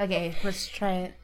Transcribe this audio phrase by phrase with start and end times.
[0.00, 1.14] Okay, let's try it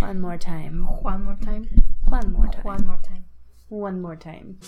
[0.00, 0.84] one more time.
[1.02, 1.68] One more time.
[2.04, 2.62] One more time.
[2.64, 3.24] One more time.
[3.68, 4.58] One more time.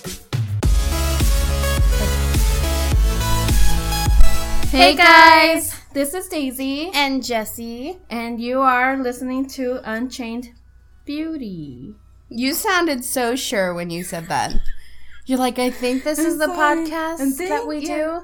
[4.70, 10.50] Hey guys, this is Daisy, And Jesse, and you are listening to Unchained
[11.04, 11.94] Beauty.
[12.28, 14.52] you sounded so sure when you said that.
[15.26, 16.86] You're like, I think this is the sorry.
[16.86, 18.20] podcast I think- that we yeah.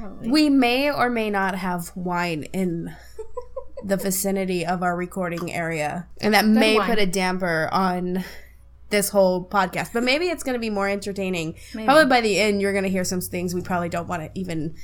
[0.00, 0.28] do.
[0.28, 2.94] We may or may not have wine in
[3.86, 6.88] the vicinity of our recording area, and that may wine.
[6.88, 8.24] put a damper on
[8.90, 9.92] this whole podcast.
[9.92, 11.54] But maybe it's going to be more entertaining.
[11.74, 11.86] Maybe.
[11.86, 14.38] Probably by the end, you're going to hear some things we probably don't want to
[14.38, 14.74] even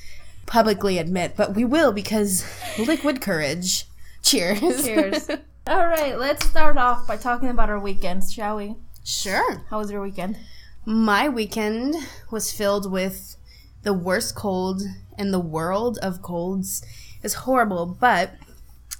[0.46, 2.44] publicly admit, but we will because
[2.78, 3.86] liquid courage.
[4.22, 4.84] Cheers.
[4.84, 5.28] Cheers.
[5.66, 8.76] All right, let's start off by talking about our weekends, shall we?
[9.04, 9.64] sure.
[9.68, 10.36] How was your weekend?
[10.84, 11.94] My weekend
[12.30, 13.36] was filled with
[13.82, 14.82] the worst cold
[15.18, 16.84] in the world of colds.
[17.22, 18.34] It's horrible, but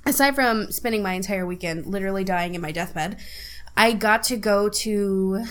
[0.06, 3.18] aside from spending my entire weekend literally dying in my deathbed,
[3.76, 5.44] I got to go to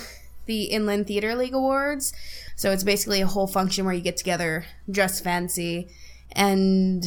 [0.45, 2.13] the Inland Theater League Awards.
[2.55, 5.89] So it's basically a whole function where you get together, dress fancy,
[6.33, 7.03] and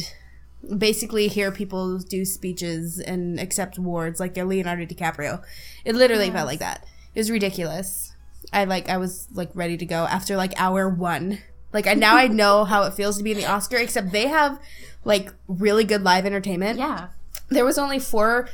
[0.77, 5.43] basically hear people do speeches and accept awards like they're Leonardo DiCaprio.
[5.83, 6.85] It literally felt like that.
[7.13, 8.13] It was ridiculous.
[8.51, 11.39] I like I was like ready to go after like hour 1.
[11.71, 14.27] Like I now I know how it feels to be in the Oscar except they
[14.27, 14.59] have
[15.03, 16.79] like really good live entertainment.
[16.79, 17.07] Yeah.
[17.49, 18.49] There was only four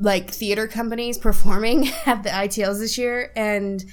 [0.00, 3.84] like theater companies performing at the ITLs this year and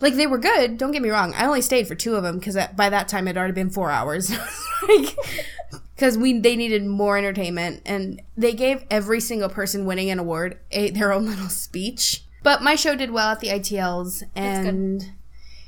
[0.00, 1.32] like they were good, don't get me wrong.
[1.34, 3.54] I only stayed for two of them cuz uh, by that time it had already
[3.54, 4.30] been 4 hours.
[4.88, 5.16] like
[5.94, 10.58] because we they needed more entertainment and they gave every single person winning an award
[10.70, 15.12] a, their own little speech but my show did well at the itls and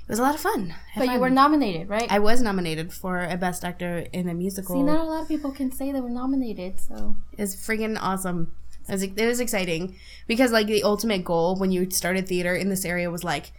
[0.08, 2.10] it was a lot of fun But you were nominated, right?
[2.10, 5.28] i was nominated for a best actor in a musical See, not a lot of
[5.28, 7.16] people can say they were nominated, so.
[7.36, 8.52] it's freaking awesome
[8.88, 12.70] it was, it was exciting because like the ultimate goal when you started theater in
[12.70, 13.52] this area was like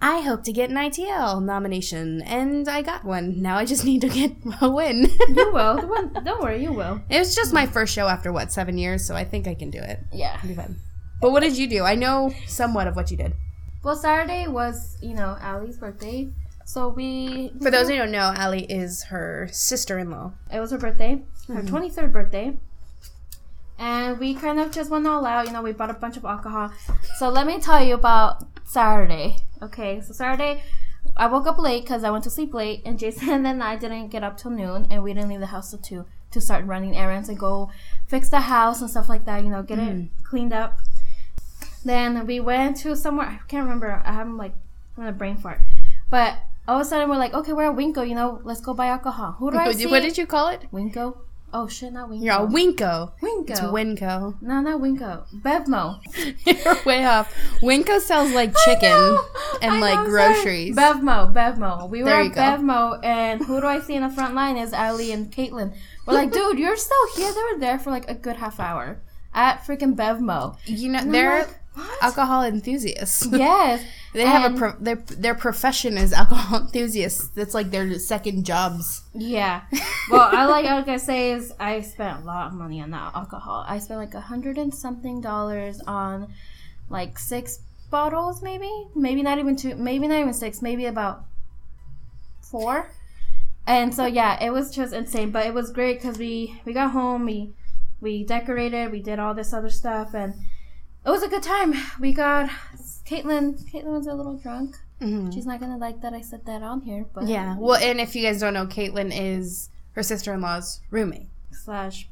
[0.00, 3.40] I hope to get an ITL nomination, and I got one.
[3.40, 5.08] Now I just need to get a win.
[5.28, 5.76] You will.
[6.24, 7.00] Don't worry, you will.
[7.08, 9.70] It was just my first show after what seven years, so I think I can
[9.70, 10.00] do it.
[10.12, 10.36] Yeah.
[10.36, 10.76] It'll be fun.
[11.22, 11.84] But what did you do?
[11.84, 13.32] I know somewhat of what you did.
[13.84, 16.30] Well, Saturday was, you know, Allie's birthday.
[16.64, 17.52] So we.
[17.60, 20.32] For those who don't know, Allie is her sister-in-law.
[20.50, 21.76] It was her birthday, her mm-hmm.
[21.76, 22.56] 23rd birthday.
[23.78, 25.46] And we kind of just went all out.
[25.46, 26.72] You know, we bought a bunch of alcohol.
[27.18, 29.36] So let me tell you about Saturday.
[29.60, 30.62] Okay, so Saturday,
[31.14, 34.08] I woke up late because I went to sleep late, and Jason and I didn't
[34.08, 36.96] get up till noon, and we didn't leave the house till 2 to start running
[36.96, 37.70] errands and go
[38.06, 40.08] fix the house and stuff like that, you know, get it mm.
[40.24, 40.78] cleaned up.
[41.84, 44.54] Then we went to somewhere, I can't remember, I have like,
[44.96, 45.60] I'm gonna brain fart.
[46.10, 48.72] But all of a sudden, we're like, okay, we're at Winko, you know, let's go
[48.74, 49.32] buy alcohol.
[49.38, 49.82] Who do I What see?
[49.84, 50.62] did, what did you call it?
[50.72, 51.18] Winko?
[51.56, 52.24] Oh shit, not Winko.
[52.24, 53.12] You're a Winko.
[53.20, 53.50] Winko.
[53.50, 54.34] It's Winco.
[54.42, 55.24] no, not Winko.
[55.40, 56.00] Bevmo.
[56.46, 57.32] You're way off.
[57.60, 59.18] Winko sells like chicken
[59.62, 60.32] and I like know, sorry.
[60.34, 60.76] groceries.
[60.76, 61.88] Bevmo, Bevmo.
[61.88, 62.40] We were at go.
[62.40, 65.72] Bevmo, and who do I see in the front line is Allie and Caitlin.
[66.06, 67.32] We're like, dude, you're still here.
[67.32, 69.00] They were there for like a good half hour
[69.32, 70.56] at freaking Bevmo.
[70.66, 72.02] you know, And they're like, what?
[72.02, 73.26] alcohol enthusiasts.
[73.32, 73.84] yes.
[74.12, 77.28] They have a pro- their their profession is alcohol enthusiasts.
[77.28, 79.02] That's like their second jobs.
[79.12, 79.62] Yeah.
[80.10, 83.14] Well, I like like I say is I spent a lot of money on that
[83.14, 83.64] alcohol.
[83.66, 86.30] I spent like a hundred and something dollars on
[86.90, 91.24] like six bottles, maybe, maybe not even two, maybe not even six, maybe about
[92.42, 92.90] four.
[93.66, 96.90] And so yeah, it was just insane, but it was great because we we got
[96.90, 97.54] home, we
[98.00, 100.34] we decorated, we did all this other stuff, and
[101.04, 101.74] it was a good time.
[102.00, 102.50] We got
[103.06, 103.62] Caitlin.
[103.70, 104.76] Caitlin was a little drunk.
[105.34, 107.56] She's not gonna like that I said that on here, but Yeah.
[107.58, 112.08] Well, and if you guys don't know, Caitlin is her sister-in-law's roommate slash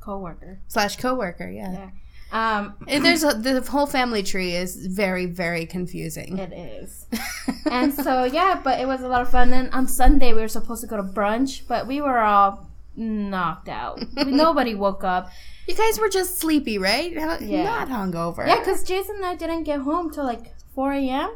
[0.00, 0.60] coworker.
[0.68, 1.50] slash coworker.
[1.50, 1.72] Yeah.
[1.72, 1.90] Yeah.
[2.32, 6.38] Um, There's a, the whole family tree is very very confusing.
[6.38, 7.06] it is.
[7.70, 9.50] and so yeah, but it was a lot of fun.
[9.50, 12.66] Then on Sunday we were supposed to go to brunch, but we were all
[12.96, 14.00] knocked out.
[14.16, 15.30] Nobody woke up.
[15.66, 17.12] you guys were just sleepy, right?
[17.12, 17.64] Yeah.
[17.64, 18.46] Not hungover.
[18.46, 21.34] Yeah, because Jason and I didn't get home till like 4 a.m.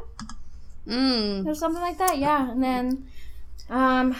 [0.87, 1.45] Mm.
[1.45, 2.17] or something like that.
[2.17, 3.07] Yeah, and then,
[3.69, 4.15] um,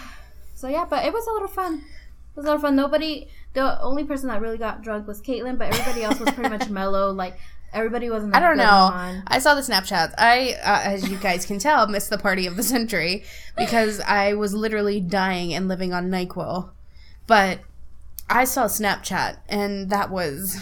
[0.54, 1.76] so yeah, but it was a lot of fun.
[1.76, 2.76] It was a lot of fun.
[2.76, 6.50] Nobody, the only person that really got drunk was Caitlin, but everybody else was pretty
[6.50, 7.12] much mellow.
[7.12, 7.38] Like
[7.74, 8.36] everybody wasn't.
[8.36, 8.64] I don't know.
[8.64, 9.24] on.
[9.28, 10.14] I saw the Snapchats.
[10.18, 13.24] I, uh, as you guys can tell, missed the party of the century
[13.58, 16.72] because I was literally dying and living on Nyquil.
[17.28, 17.60] But
[18.30, 20.58] I saw Snapchat, and that was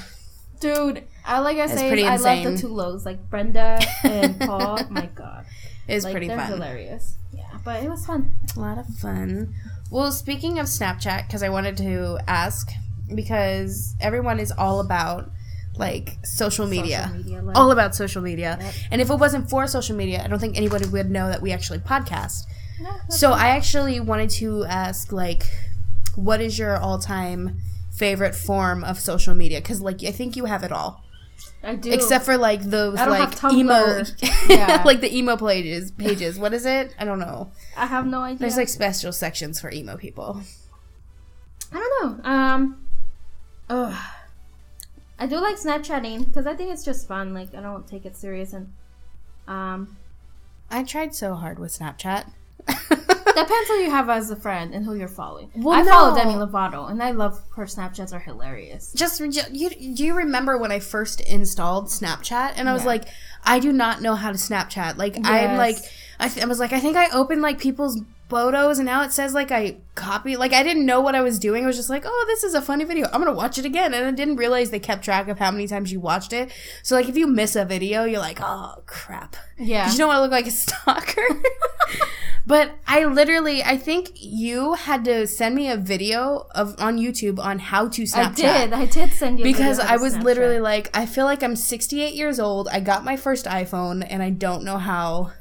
[0.60, 4.80] Dude, I like I say, I love the two lows, like Brenda and Paul.
[4.90, 5.46] My God,
[5.88, 6.52] is like pretty they're fun.
[6.52, 7.16] hilarious.
[7.34, 8.36] Yeah, but it was fun.
[8.56, 9.54] A lot of fun.
[9.92, 12.70] Well, speaking of Snapchat, because I wanted to ask,
[13.14, 15.30] because everyone is all about
[15.78, 17.12] like social media.
[17.16, 18.58] media, like- All about social media.
[18.92, 21.52] And if it wasn't for social media, I don't think anybody would know that we
[21.52, 22.46] actually podcast.
[23.10, 25.44] So I actually wanted to ask like
[26.16, 27.60] what is your all-time
[27.92, 31.02] favorite form of social media cuz like I think you have it all.
[31.64, 31.92] I do.
[31.92, 34.04] Except for like those I don't like emo
[34.50, 34.84] Yeah.
[34.86, 36.38] like the emo pages pages.
[36.38, 36.94] What is it?
[37.00, 37.52] I don't know.
[37.76, 38.40] I have no idea.
[38.40, 40.42] There's like special sections for emo people.
[41.72, 42.30] I don't know.
[42.30, 42.86] Um,
[43.70, 43.96] ugh.
[45.18, 47.34] I do like Snapchatting because I think it's just fun.
[47.34, 48.72] Like I don't take it serious and
[49.48, 49.98] um,
[50.70, 52.30] I tried so hard with Snapchat.
[53.36, 55.52] depends who you have as a friend and who you're following.
[55.56, 56.16] Well, I follow.
[56.16, 58.92] Demi Lovato and I love her Snapchats are hilarious.
[58.94, 62.88] just you do you remember when I first installed Snapchat and I was Yeah.
[62.90, 63.04] like
[63.44, 65.78] I do not know how to Snapchat like I'm like
[66.20, 69.12] I, th- I was like I think I opened like people's photos and now it
[69.12, 71.92] says like I copy like I didn't know what I was doing I was just
[71.92, 74.38] like oh this is a funny video I'm gonna watch it again and I didn't
[74.38, 76.52] realize they kept track of how many times you watched it
[76.82, 79.92] so like if you miss a video you're like oh crap Yeah.
[79.92, 81.22] you don't want to look like a stalker
[82.48, 87.40] But I literally, I think you had to send me a video of on YouTube
[87.40, 88.74] on how to Snapchat I did.
[88.74, 90.24] I did send you a because I was Snapchat.
[90.24, 92.68] literally like, I feel like I'm 68 years old.
[92.68, 95.32] I got my first iPhone, and I don't know how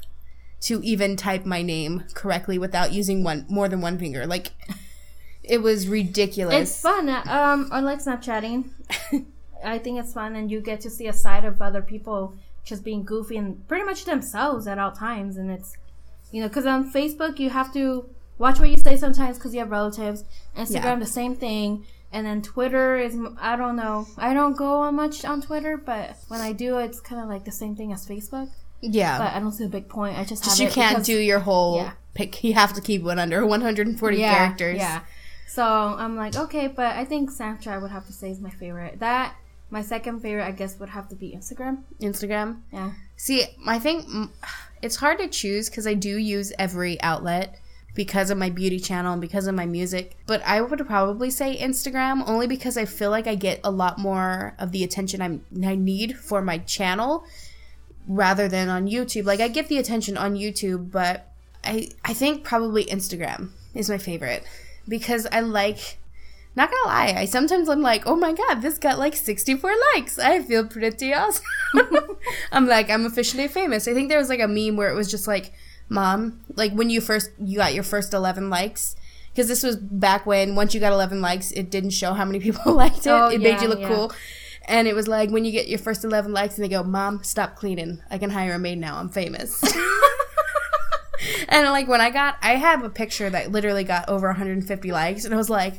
[0.61, 4.25] to even type my name correctly without using one more than one finger.
[4.25, 4.47] Like,
[5.43, 6.55] it was ridiculous.
[6.55, 7.07] It's fun.
[7.07, 8.69] Um, I like Snapchatting.
[9.63, 12.83] I think it's fun, and you get to see a side of other people just
[12.83, 15.37] being goofy and pretty much themselves at all times.
[15.37, 15.77] And it's,
[16.31, 19.59] you know, because on Facebook you have to watch what you say sometimes because you
[19.59, 20.23] have relatives.
[20.57, 20.95] Instagram Yeah.
[20.95, 24.07] the same thing, and then Twitter is I don't know.
[24.17, 27.45] I don't go on much on Twitter, but when I do, it's kind of like
[27.45, 28.49] the same thing as Facebook.
[28.81, 30.17] yeah, But I don't see a big point.
[30.17, 31.91] I just have just you can't because- do your whole yeah.
[32.13, 32.43] pick.
[32.43, 34.77] You have to keep it under 140 yeah, characters.
[34.77, 34.99] Yeah.
[35.47, 38.49] So I'm like, okay, but I think Snapchat I would have to say is my
[38.49, 38.99] favorite.
[38.99, 39.35] That
[39.71, 41.83] my second favorite, I guess, would have to be Instagram.
[42.01, 42.59] Instagram.
[42.71, 42.91] Yeah.
[43.15, 44.05] See, I think
[44.85, 47.59] it's hard to choose because I do use every outlet
[47.95, 50.15] because of my beauty channel and because of my music.
[50.27, 53.97] But I would probably say Instagram only because I feel like I get a lot
[53.97, 57.25] more of the attention I'm, I need for my channel
[58.07, 59.25] rather than on YouTube.
[59.25, 61.31] Like I get the attention on YouTube, but
[61.63, 64.43] I I think probably Instagram is my favorite
[64.87, 65.97] because I like
[66.55, 70.17] not gonna lie, I sometimes I'm like, oh my god, this got like 64 likes.
[70.17, 71.43] I feel pretty awesome.
[72.51, 73.87] I'm like, I'm officially famous.
[73.87, 75.53] I think there was like a meme where it was just like,
[75.89, 78.95] mom, like when you first you got your first 11 likes.
[79.31, 82.39] Because this was back when once you got 11 likes, it didn't show how many
[82.47, 83.09] people liked it.
[83.09, 83.89] Oh, it made you look yeah.
[83.89, 84.13] cool.
[84.67, 87.23] And it was like when you get your first 11 likes and they go, Mom,
[87.23, 88.01] stop cleaning.
[88.09, 88.97] I can hire a maid now.
[88.97, 89.61] I'm famous.
[91.49, 95.25] and like when I got, I have a picture that literally got over 150 likes.
[95.25, 95.75] And I was like,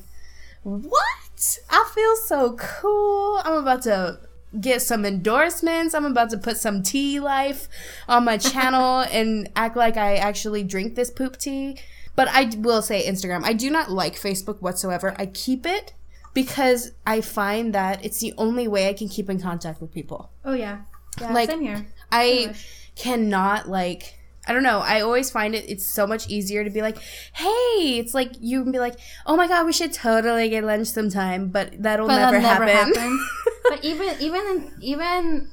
[0.66, 1.58] what?
[1.70, 3.40] I feel so cool.
[3.44, 4.18] I'm about to
[4.60, 5.94] get some endorsements.
[5.94, 7.68] I'm about to put some tea life
[8.08, 11.78] on my channel and act like I actually drink this poop tea.
[12.16, 13.44] But I will say Instagram.
[13.44, 15.14] I do not like Facebook whatsoever.
[15.18, 15.92] I keep it
[16.34, 20.30] because I find that it's the only way I can keep in contact with people.
[20.44, 20.80] Oh yeah.
[21.20, 21.32] Yeah.
[21.32, 21.86] Like, same here.
[22.10, 22.54] I
[22.96, 24.78] cannot like I don't know.
[24.78, 26.98] I always find it it's so much easier to be like,
[27.32, 28.96] "Hey," it's like you can be like,
[29.26, 32.66] "Oh my god, we should totally get lunch sometime," but that'll But never, that never
[32.66, 33.26] happen.
[33.69, 35.48] but even even even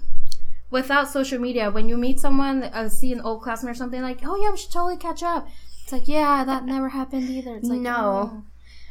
[0.70, 4.20] without social media, when you meet someone, uh, see an old classmate or something, like,
[4.26, 5.48] oh yeah, we should totally catch up.
[5.84, 7.56] It's like, yeah, that never happened either.
[7.56, 8.32] It's like, No.
[8.34, 8.44] oh.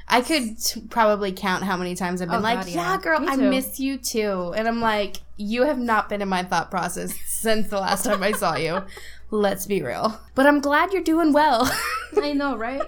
[0.08, 3.00] I could t- probably count how many times I've been Oh, like, God, "Yeah, yeah.
[3.00, 6.70] girl, I miss you too," and I'm like, "You have not been in my thought
[6.70, 8.82] process since the last time I saw you."
[9.32, 10.20] Let's be real.
[10.34, 11.62] But I'm glad you're doing well.
[12.22, 12.82] I know, right?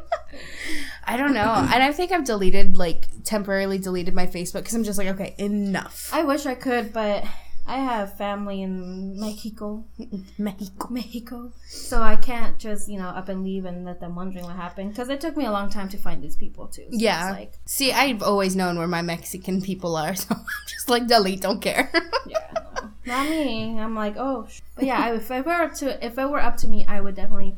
[1.07, 1.41] I don't know.
[1.41, 5.35] And I think I've deleted, like, temporarily deleted my Facebook because I'm just like, okay,
[5.39, 6.11] enough.
[6.13, 7.25] I wish I could, but
[7.67, 9.85] I have family in Mexico.
[10.39, 10.89] Mexico.
[10.91, 11.53] Mexico.
[11.67, 14.91] So I can't just, you know, up and leave and let them wondering what happened.
[14.91, 16.83] Because it took me a long time to find these people, too.
[16.83, 17.31] So Yeah.
[17.31, 21.41] Like, See, I've always known where my Mexican people are, so I'm just like, delete,
[21.41, 21.91] don't care.
[22.27, 22.91] yeah, no.
[23.07, 23.79] Not me.
[23.79, 24.47] I'm like, oh.
[24.49, 24.61] sh-.
[24.75, 27.15] But yeah, if it were up to if it were up to me, I would
[27.15, 27.55] definitely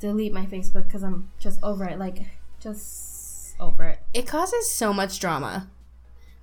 [0.00, 1.98] delete my Facebook because I'm just over it.
[1.98, 2.26] Like,
[2.60, 3.98] just over it.
[4.14, 5.68] it causes so much drama.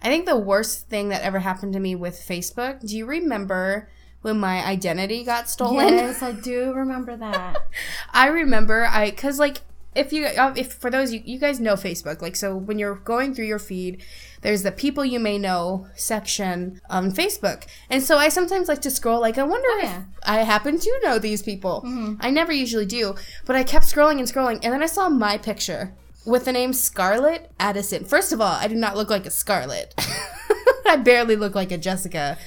[0.01, 3.89] I think the worst thing that ever happened to me with Facebook, do you remember
[4.21, 5.93] when my identity got stolen?
[5.93, 7.57] Yes, I do remember that.
[8.13, 9.61] I remember I cuz like
[9.97, 12.95] if you uh, if for those you, you guys know Facebook like so when you're
[12.95, 14.03] going through your feed
[14.41, 18.91] there's the people you may know section on Facebook and so I sometimes like to
[18.91, 20.03] scroll like I wonder if yeah.
[20.23, 21.81] I happen to know these people
[22.19, 25.37] I never usually do but I kept scrolling and scrolling and then I saw my
[25.37, 25.95] picture
[26.27, 29.95] with the name Scarlett Addison first of all I do not look like a Scarlett
[30.85, 32.37] I barely look like a Jessica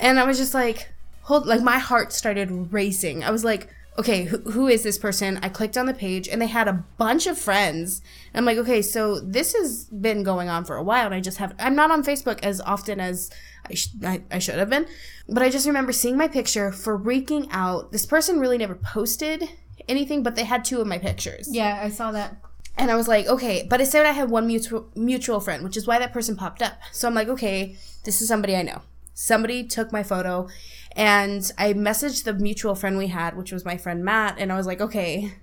[0.00, 0.88] And I was just like,
[1.22, 3.22] hold, like my heart started racing.
[3.22, 5.38] I was like, okay, who, who is this person?
[5.42, 8.00] I clicked on the page and they had a bunch of friends.
[8.32, 11.20] And I'm like, okay, so this has been going on for a while and I
[11.20, 13.30] just have, I'm not on Facebook as often as
[13.68, 14.86] I, sh- I, I should have been.
[15.28, 17.92] But I just remember seeing my picture, for freaking out.
[17.92, 19.50] This person really never posted
[19.86, 21.48] anything, but they had two of my pictures.
[21.52, 22.36] Yeah, I saw that.
[22.76, 25.76] And I was like, okay, but it said I had one mutual mutual friend, which
[25.76, 26.74] is why that person popped up.
[26.92, 28.82] So I'm like, okay, this is somebody I know.
[29.12, 30.48] Somebody took my photo,
[30.92, 34.56] and I messaged the mutual friend we had, which was my friend Matt, and I
[34.56, 35.34] was like, okay,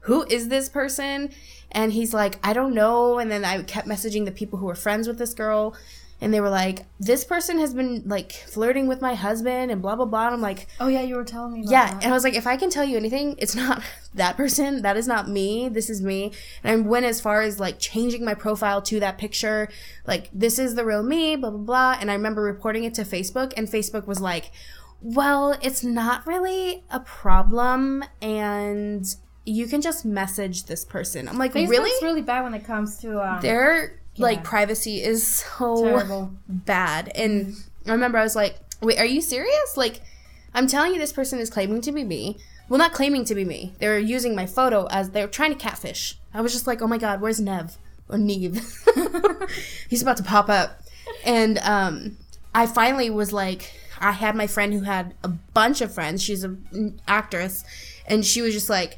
[0.00, 1.30] who is this person?
[1.70, 3.18] And he's like, I don't know.
[3.18, 5.74] And then I kept messaging the people who were friends with this girl,
[6.22, 9.96] and they were like, this person has been like flirting with my husband and blah
[9.96, 10.26] blah blah.
[10.26, 11.64] And I'm like, Oh yeah, you were telling me.
[11.66, 12.04] Yeah, that.
[12.04, 13.82] and I was like, if I can tell you anything, it's not
[14.14, 14.82] that person.
[14.82, 15.68] That is not me.
[15.68, 16.32] This is me.
[16.62, 19.68] And I went as far as like changing my profile to that picture.
[20.06, 21.96] Like, this is the real me, blah, blah, blah.
[22.00, 24.52] And I remember reporting it to Facebook, and Facebook was like,
[25.00, 29.04] well, it's not really a problem, and
[29.44, 31.28] you can just message this person.
[31.28, 32.06] I'm like, Facebook's really?
[32.06, 36.32] really bad when it comes to um, Their like privacy is so terrible.
[36.48, 37.10] bad.
[37.14, 37.54] And
[37.86, 39.76] I remember I was like, wait, are you serious?
[39.76, 40.00] Like,
[40.54, 42.38] I'm telling you, this person is claiming to be me.
[42.68, 43.74] Well, not claiming to be me.
[43.80, 46.18] They're using my photo as they're trying to catfish.
[46.32, 47.76] I was just like, oh my god, where's Nev
[48.08, 48.60] or Neve?
[49.88, 50.82] He's about to pop up.
[51.24, 52.16] And um,
[52.54, 56.22] I finally was like, I had my friend who had a bunch of friends.
[56.22, 57.64] She's an actress,
[58.06, 58.96] and she was just like,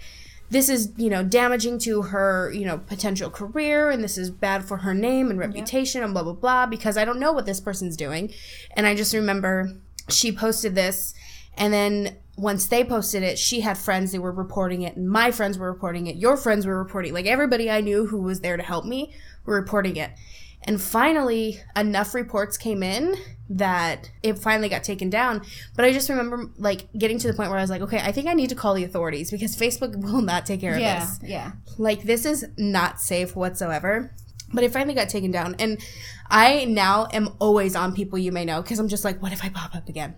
[0.50, 4.64] this is you know damaging to her you know potential career and this is bad
[4.64, 7.60] for her name and reputation and blah blah blah because i don't know what this
[7.60, 8.32] person's doing.
[8.76, 9.72] And i just remember
[10.08, 11.14] she posted this
[11.56, 15.30] and then once they posted it she had friends that were reporting it and my
[15.30, 18.56] friends were reporting it your friends were reporting like everybody i knew who was there
[18.56, 19.14] to help me
[19.46, 20.10] were reporting it
[20.64, 23.16] and finally enough reports came in
[23.48, 25.42] that it finally got taken down.
[25.76, 28.12] But i just remember like getting to the point where i was like okay i
[28.12, 31.20] think i need to call the authorities because facebook will not take care yeah, of
[31.20, 31.30] this.
[31.30, 31.52] yeah.
[31.78, 34.14] like this is not safe whatsoever.
[34.52, 35.56] But it finally got taken down.
[35.58, 35.80] And
[36.30, 39.44] i now am always on people you may know because i'm just like what if
[39.44, 40.16] i pop up again?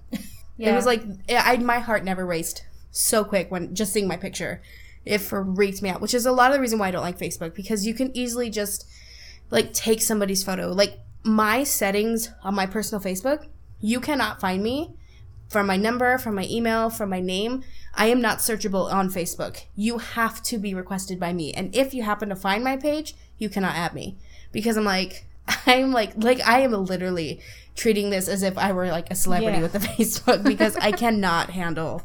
[0.56, 0.70] Yeah.
[0.72, 4.62] it was like I, my heart never raced so quick when just seeing my picture.
[5.04, 7.16] It freaked me out which is a lot of the reason why i don't like
[7.16, 8.88] facebook because you can easily just
[9.50, 13.46] like take somebody's photo like my settings on my personal facebook
[13.80, 14.94] you cannot find me
[15.48, 17.62] from my number, from my email, from my name.
[17.94, 19.62] I am not searchable on Facebook.
[19.76, 21.52] You have to be requested by me.
[21.52, 24.16] And if you happen to find my page, you cannot add me.
[24.52, 25.26] Because I'm like,
[25.66, 27.40] I'm like, like, I am literally
[27.76, 29.62] treating this as if I were like a celebrity Yeah.
[29.62, 32.02] with a Facebook because I cannot handle.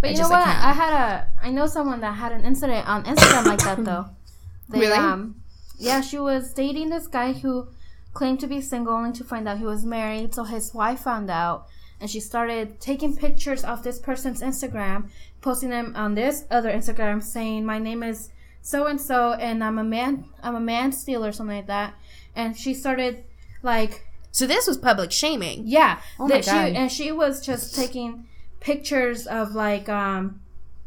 [0.00, 0.44] But I you know what?
[0.44, 0.64] can't.
[0.64, 4.06] I had a I know someone that had an incident on Instagram like that though.
[4.68, 4.92] They, Really?
[4.94, 5.41] Um,
[5.82, 7.68] yeah, she was dating this guy who
[8.14, 10.34] claimed to be single only to find out he was married.
[10.34, 11.66] So his wife found out
[12.00, 15.08] and she started taking pictures of this person's Instagram,
[15.40, 19.78] posting them on this other Instagram saying, My name is so and so and I'm
[19.78, 21.94] a man I'm a man stealer or something like that.
[22.36, 23.24] And she started
[23.62, 25.62] like So this was public shaming.
[25.66, 26.00] yeah.
[26.18, 28.26] Oh my that she and she was just taking
[28.60, 30.41] pictures of like um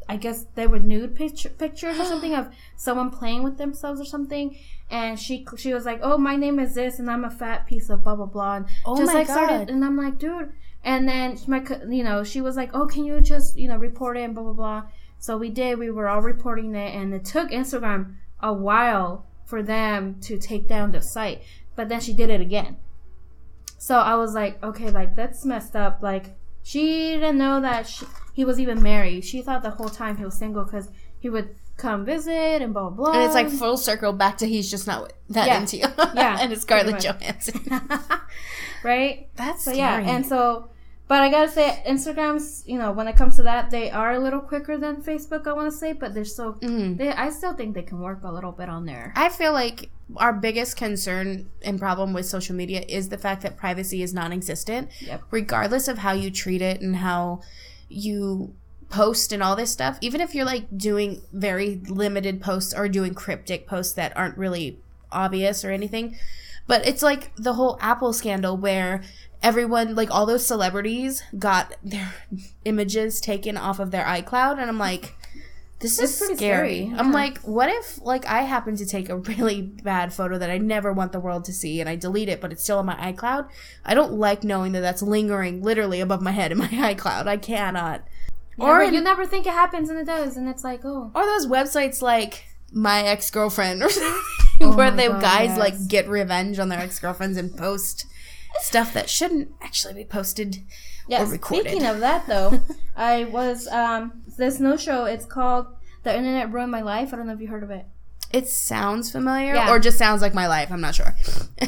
[0.07, 4.05] I guess they were nude picture, pictures or something of someone playing with themselves or
[4.05, 4.57] something.
[4.89, 7.89] And she she was like, "Oh, my name is this, and I'm a fat piece
[7.89, 9.33] of blah blah blah." And Oh just my like God.
[9.33, 10.51] started, and I'm like, dude.
[10.83, 14.17] And then my you know she was like, "Oh, can you just you know report
[14.17, 14.83] it and blah blah blah."
[15.17, 15.79] So we did.
[15.79, 20.67] We were all reporting it, and it took Instagram a while for them to take
[20.67, 21.41] down the site.
[21.75, 22.77] But then she did it again.
[23.79, 25.99] So I was like, okay, like that's messed up.
[26.01, 28.05] Like she didn't know that she,
[28.35, 29.23] he was even married.
[29.25, 30.89] She thought the whole time he was single because
[31.19, 33.11] he would come visit and blah blah.
[33.13, 35.59] And it's like full circle back to he's just not that Yeah.
[35.59, 35.87] into you.
[36.21, 37.61] Yeah, and it's Scarlett Johansson.
[38.83, 39.27] right.
[39.35, 39.77] That's So scary.
[40.05, 40.69] yeah, and so,
[41.07, 44.19] but I gotta say, Instagrams, you know, when it comes to that, they are a
[44.19, 45.47] little quicker than Facebook.
[45.47, 46.97] I want to say, but they're still, Mhm.
[46.97, 49.13] they, I still think they can work a little bit on there.
[49.15, 53.57] I feel like our biggest concern and problem with social media is the fact that
[53.57, 54.89] privacy is non-existent.
[55.01, 55.21] Yep.
[55.31, 57.41] Regardless of how you treat it and how
[57.89, 58.53] you
[58.89, 63.13] post and all this stuff, even if you're like doing very limited posts or doing
[63.13, 64.79] cryptic posts that aren't really
[65.11, 66.17] obvious or anything,
[66.67, 69.01] but it's like the whole Apple scandal where
[69.43, 72.13] everyone like all those celebrities got their
[72.65, 75.14] images taken off of their iCloud and I'm like
[75.97, 76.85] this is pretty scary.
[76.87, 77.13] scary, I'm yeah.
[77.13, 80.91] like, what if like I happen to take a really bad photo that I never
[80.93, 83.49] want the world to see and I delete it, but it's still on my iCloud?
[83.85, 87.27] I don't like knowing that that's lingering literally above my head in my iCloud.
[87.27, 88.03] I cannot.
[88.57, 91.25] or Or you never think it happens and it does, and it's like, oh, or
[91.25, 94.21] those websites like my ex girlfriend or something
[94.61, 95.57] Oh where the guys yes.
[95.57, 98.05] like get revenge on their ex girlfriends and post
[98.61, 100.63] stuff that shouldn't actually be posted
[101.09, 101.67] Yeah, or recorded.
[101.69, 102.61] speaking of that though,
[102.95, 105.03] I was um this no show.
[105.05, 105.67] It's called
[106.05, 107.85] "The Internet Ruined My Life." I don't know if you heard of it.
[108.31, 109.69] it sounds familiar Yeah.
[109.71, 110.71] or just sounds like my life.
[110.71, 111.15] I'm not sure.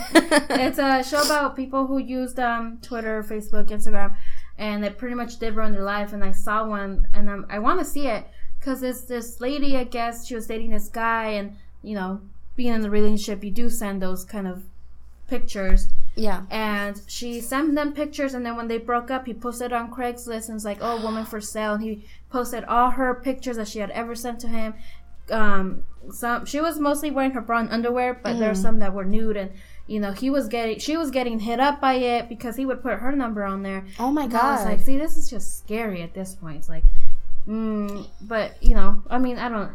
[0.50, 4.16] It's a show about people who used um Twitter, Facebook, Instagram,
[4.58, 6.14] and it pretty much did ruin their life.
[6.14, 8.26] And I saw one, and um, I want to see it
[8.60, 9.78] because it's this lady.
[9.78, 12.22] I guess she was dating this guy, and you know,
[12.56, 14.64] being in a relationship, you do send those kind of
[15.28, 15.90] pictures.
[16.18, 16.44] Yeah.
[16.50, 20.48] and she sent them pictures and then when they broke up he posted on craigslist
[20.48, 23.80] and was like oh woman for sale and he posted all her pictures that she
[23.80, 24.74] had ever sent to him
[25.32, 28.94] um some she was mostly wearing her bra and underwear but there were some that
[28.94, 29.52] were nude and
[29.86, 32.82] you know he was getting she was getting hit up by it because he would
[32.82, 34.70] put her number on there Oh my and I was god.
[34.70, 36.84] like see this is just scary at this point it's like
[37.48, 39.72] mm, but you know i mean i don't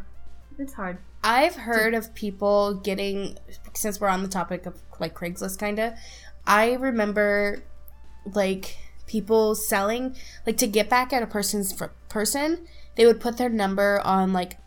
[0.58, 3.38] it's hard I've heard of people getting
[3.74, 5.92] since we're on the topic of like Craigslist kind of.
[6.46, 7.62] I remember
[8.34, 13.36] like people selling like to get back at a person's fr- person, they would put
[13.36, 14.58] their number on like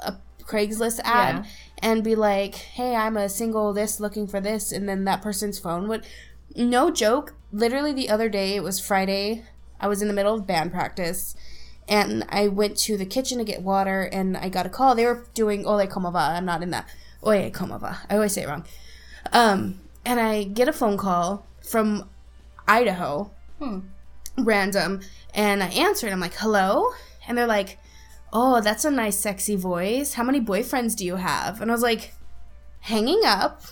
[0.00, 1.50] a Craigslist ad Yeah.
[1.78, 5.58] and be like, "Hey, I'm a single this looking for this." And then that person's
[5.58, 6.04] phone would
[6.54, 9.44] no joke, literally the other day, it was Friday.
[9.80, 11.34] I was in the middle of band practice
[11.88, 14.94] and I went to the kitchen to get water, and I got a call.
[14.94, 16.18] They were doing Ole Como Va.
[16.36, 16.86] I'm not in that.
[17.26, 17.98] Oye Como Va.
[18.08, 18.64] I always say it wrong.
[19.32, 22.08] Um, and I get a phone call from
[22.66, 23.80] Idaho, Hmm.
[24.38, 25.00] random,
[25.34, 26.90] and I answer, and I'm like, hello?
[27.28, 27.78] And they're like,
[28.32, 30.14] oh, that's a nice, sexy voice.
[30.14, 31.60] How many boyfriends do you have?
[31.60, 32.14] And I was like,
[32.80, 33.62] hanging up,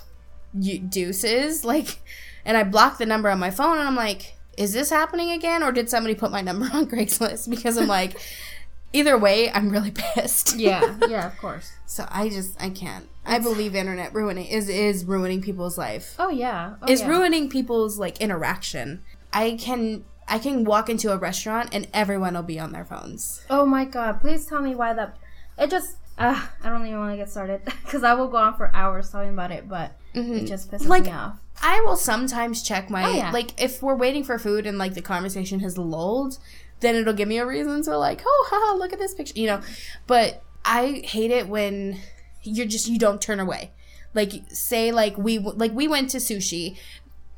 [0.59, 1.65] you deuces.
[1.71, 1.99] Like,
[2.45, 5.63] and I blocked the number on my phone, and I'm like, is this happening again,
[5.63, 7.49] or did somebody put my number on Craigslist?
[7.51, 8.17] Because I'm like,
[8.93, 10.57] either way, I'm really pissed.
[10.57, 13.09] yeah yeah of course So I just, I can't.
[13.31, 16.15] I believe internet ruining is is ruining people's life.
[16.19, 17.09] oh yeah oh, Is yeah.
[17.09, 19.03] ruining people's like interaction.
[19.33, 23.45] I can I can walk into a restaurant and everyone will be on their phones.
[23.49, 25.17] Oh my god, please tell me why that.
[25.59, 25.97] It just.
[26.19, 29.09] Uh, I don't even want to get started because I will go on for hours
[29.11, 31.41] talking about it, but it just pisses Like- me off.
[31.63, 33.31] I will sometimes check my Oh, yeah.
[33.33, 36.39] like if we're waiting for food and like the conversation has lulled,
[36.81, 39.47] then it'll give me a reason to like, oh, haha, look at this picture, you
[39.47, 39.61] know.
[40.07, 41.99] But I hate it when
[42.43, 43.73] you're just you don't turn away.
[44.15, 46.77] Like say like we like we went to sushi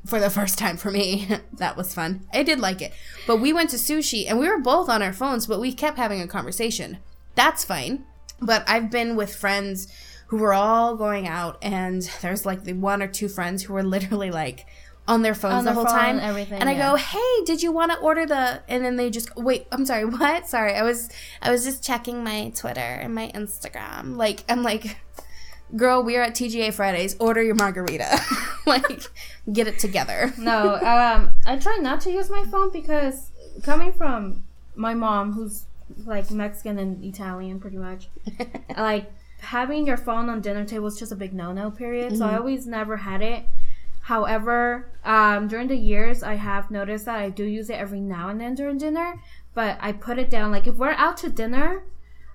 [0.07, 1.29] for the first time for me.
[1.53, 2.27] that was fun.
[2.33, 2.93] I did like it.
[3.27, 5.99] But we went to sushi and we were both on our phones, but we kept
[5.99, 6.99] having a conversation.
[7.35, 8.05] That's fine.
[8.41, 9.89] But I've been with friends
[10.29, 13.83] who were all going out and there's like the one or two friends who were
[13.83, 14.67] literally like
[15.09, 16.17] on their phones On the their whole phone time.
[16.19, 16.91] and everything, and I yeah.
[16.91, 19.67] go, "Hey, did you want to order the?" And then they just wait.
[19.73, 20.05] I'm sorry.
[20.23, 20.49] What?
[20.49, 20.75] Sorry.
[20.75, 21.09] I was
[21.41, 24.17] I was just checking my Twitter and my Instagram.
[24.17, 24.99] Like I'm like,
[25.77, 27.17] girl, we're at TGI Fridays.
[27.19, 28.21] Order your margarita.
[28.67, 29.03] like,
[29.53, 30.33] get it together.
[30.39, 33.31] No, um, I try not to use my phone because
[33.63, 35.65] coming from my mom, who's
[36.05, 38.09] like Mexican and Italian, pretty much,
[38.77, 41.71] like having your phone on dinner table is just a big no-no.
[41.71, 42.17] Period.
[42.17, 43.45] So I always never had it.
[44.03, 48.29] However, um, during the years, I have noticed that I do use it every now
[48.29, 49.21] and then during dinner,
[49.55, 50.51] but I put it down.
[50.51, 51.85] Like if we're out to dinner,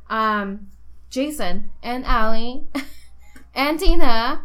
[0.10, 0.68] um,
[1.10, 2.64] Jason and Allie
[3.56, 4.44] and Tina,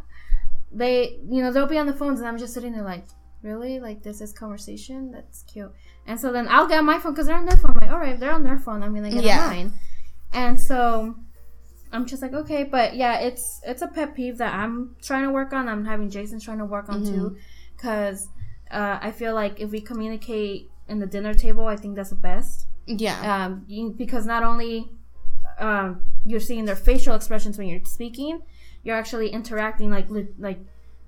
[0.73, 3.05] they, you know, they'll be on the phones, and I'm just sitting there like,
[3.43, 3.79] really?
[3.79, 5.11] Like this is conversation?
[5.13, 5.73] That's cute.
[6.07, 7.73] And so then I'll get my phone because they're on their phone.
[7.77, 9.47] I'm like, all right, if they're on their phone, I'm gonna get Yeah.
[9.47, 9.73] mine.
[10.33, 11.15] And so
[11.93, 15.31] I'm just like, okay, but yeah, it's it's a pet peeve that I'm trying to
[15.31, 15.69] work on.
[15.69, 17.37] I'm having Jason trying to work on too,
[17.77, 18.29] because
[18.71, 22.17] uh, I feel like if we communicate in the dinner table, I think that's the
[22.17, 22.67] best.
[22.87, 23.45] Yeah.
[23.45, 24.91] Um, you, because not only
[25.59, 28.41] um, you're seeing their facial expressions when you're speaking,
[28.83, 30.61] you're actually interacting like li- like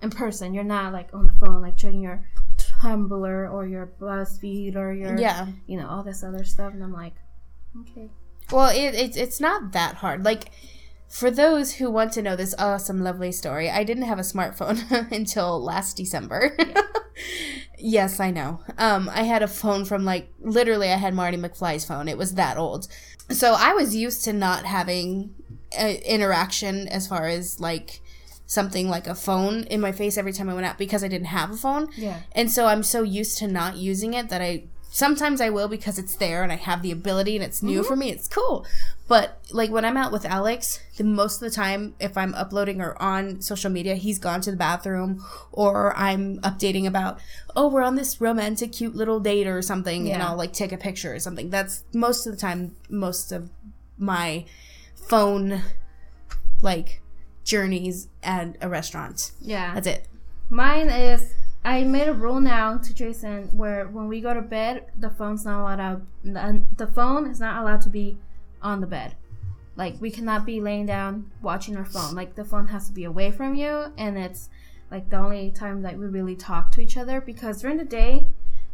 [0.03, 0.55] in person.
[0.55, 2.25] You're not like on the phone, like checking your
[2.59, 5.47] Tumblr or your BuzzFeed or your yeah.
[5.67, 6.75] you know all this other stuff.
[6.75, 7.15] And I'm like,
[7.81, 8.11] okay,
[8.53, 10.25] Well, it, it's it's not that hard.
[10.25, 10.51] Like
[11.09, 15.11] for those who want to know this awesome, lovely story, I didn't have a smartphone
[15.13, 16.57] until last December.
[17.79, 18.61] yes, I know.
[18.79, 22.09] Um, I had a phone from like literally, I had Marty McFly's phone.
[22.09, 22.89] It was that old,
[23.31, 25.35] so I was used to not having
[25.79, 28.01] uh, interaction as far as like
[28.47, 31.29] something like a phone in my face every time I went out because I didn't
[31.29, 31.89] have a phone.
[31.97, 35.67] yeah, And so I'm so used to not using it that I sometimes I will
[35.67, 37.99] because it's there and I have the ability and it's new for mm-hmm.
[37.99, 38.11] me.
[38.13, 38.65] It's cool.
[39.09, 42.81] But like when I'm out with Alex, the most of the time if I'm uploading
[42.81, 47.19] or on social media, he's gone to the bathroom or I'm updating about,
[47.57, 50.79] "Oh, we're on this romantic cute little date or something." And I'll like take a
[50.79, 51.51] picture or something.
[51.51, 53.51] That's most of the time most of
[53.99, 54.45] my
[54.95, 55.63] phone
[56.63, 57.03] like
[57.43, 59.33] journeys at a restaurant.
[59.41, 59.75] yeah.
[59.75, 60.07] That's it.
[60.49, 64.87] Mine is I made a rule now to Jason where when we go to bed,
[64.99, 66.07] the phone's not allowed.
[66.23, 68.19] The, the phone is not allowed to be
[68.61, 69.17] on the bed.
[69.77, 72.15] Like we cannot be laying down watching our phone.
[72.15, 74.49] Like the phone has to be away from you, and it's
[74.91, 78.27] like the only time that we really talk to each other because during the day,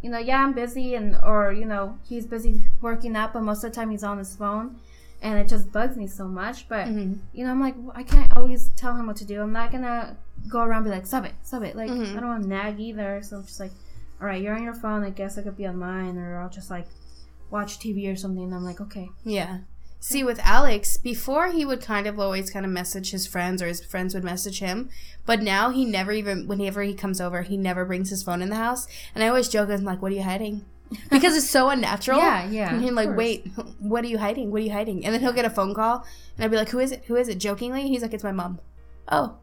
[0.03, 3.65] you know, yeah, I'm busy and or you know he's busy working out, but most
[3.65, 4.77] of the time he's on his phone,
[5.23, 6.69] and it just bugs me so much.
[6.69, 7.15] But Mm-hmm.
[7.33, 9.41] you know, I'm like I can't always tell him what to do.
[9.41, 10.17] I'm not gonna
[10.49, 11.77] go around and be like stop it, stop it.
[11.77, 12.17] Like Mhm.
[12.17, 13.21] I don't want to nag either.
[13.23, 13.73] So I'm just like,
[14.21, 15.03] all right, you're on your phone.
[15.05, 16.87] I guess I could be on mine, or I'll just like
[17.51, 18.45] watch TV or something.
[18.45, 19.59] And I'm like, okay, Yeah.
[20.03, 23.67] See, with Alex, before he would kind of always kind of message his friends or
[23.67, 24.89] his friends would message him.
[25.27, 28.49] But now he never even, whenever he comes over, he never brings his phone in
[28.49, 28.87] the house.
[29.15, 30.65] And I always joke, I'm like, what are you hiding?
[31.11, 32.17] Because it's so unnatural.
[32.19, 33.47] Yeah, yeah, And he's like, wait,
[33.79, 34.51] what are you hiding?
[34.51, 35.05] What are you hiding?
[35.05, 36.05] And then he'll get a phone call.
[36.37, 37.05] And I'd be like, who is it?
[37.09, 37.37] Who is it?
[37.39, 37.83] Jokingly.
[37.87, 38.59] He's like, it's my mom.
[39.07, 39.35] Oh.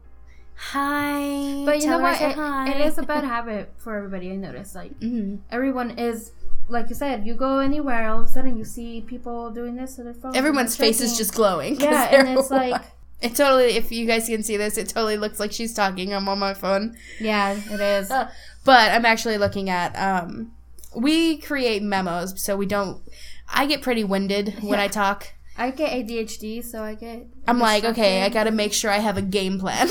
[0.60, 1.62] Hi.
[1.64, 2.20] but you know what?
[2.20, 2.36] It,
[2.76, 4.30] it is a bad habit for everybody.
[4.32, 6.32] I noticed like hmm everyone is.
[6.70, 9.96] Like you said, you go anywhere, all of a sudden you see people doing this
[9.96, 10.36] to their phone.
[10.36, 11.80] Everyone's face is just glowing.
[11.80, 12.82] Yeah, and it's like-
[13.22, 16.12] It totally, if you guys can see this, it totally looks like she's talking.
[16.12, 16.94] I'm on my phone.
[17.20, 18.12] yeah, it is.
[18.64, 20.52] But I'm actually looking at, um,
[20.94, 23.00] we create memos, so we don't,
[23.48, 25.28] I get pretty winded when I talk.
[25.56, 27.26] I get ADHD, so I get.
[27.48, 29.88] I'm like, okay, I gotta make sure I have a game plan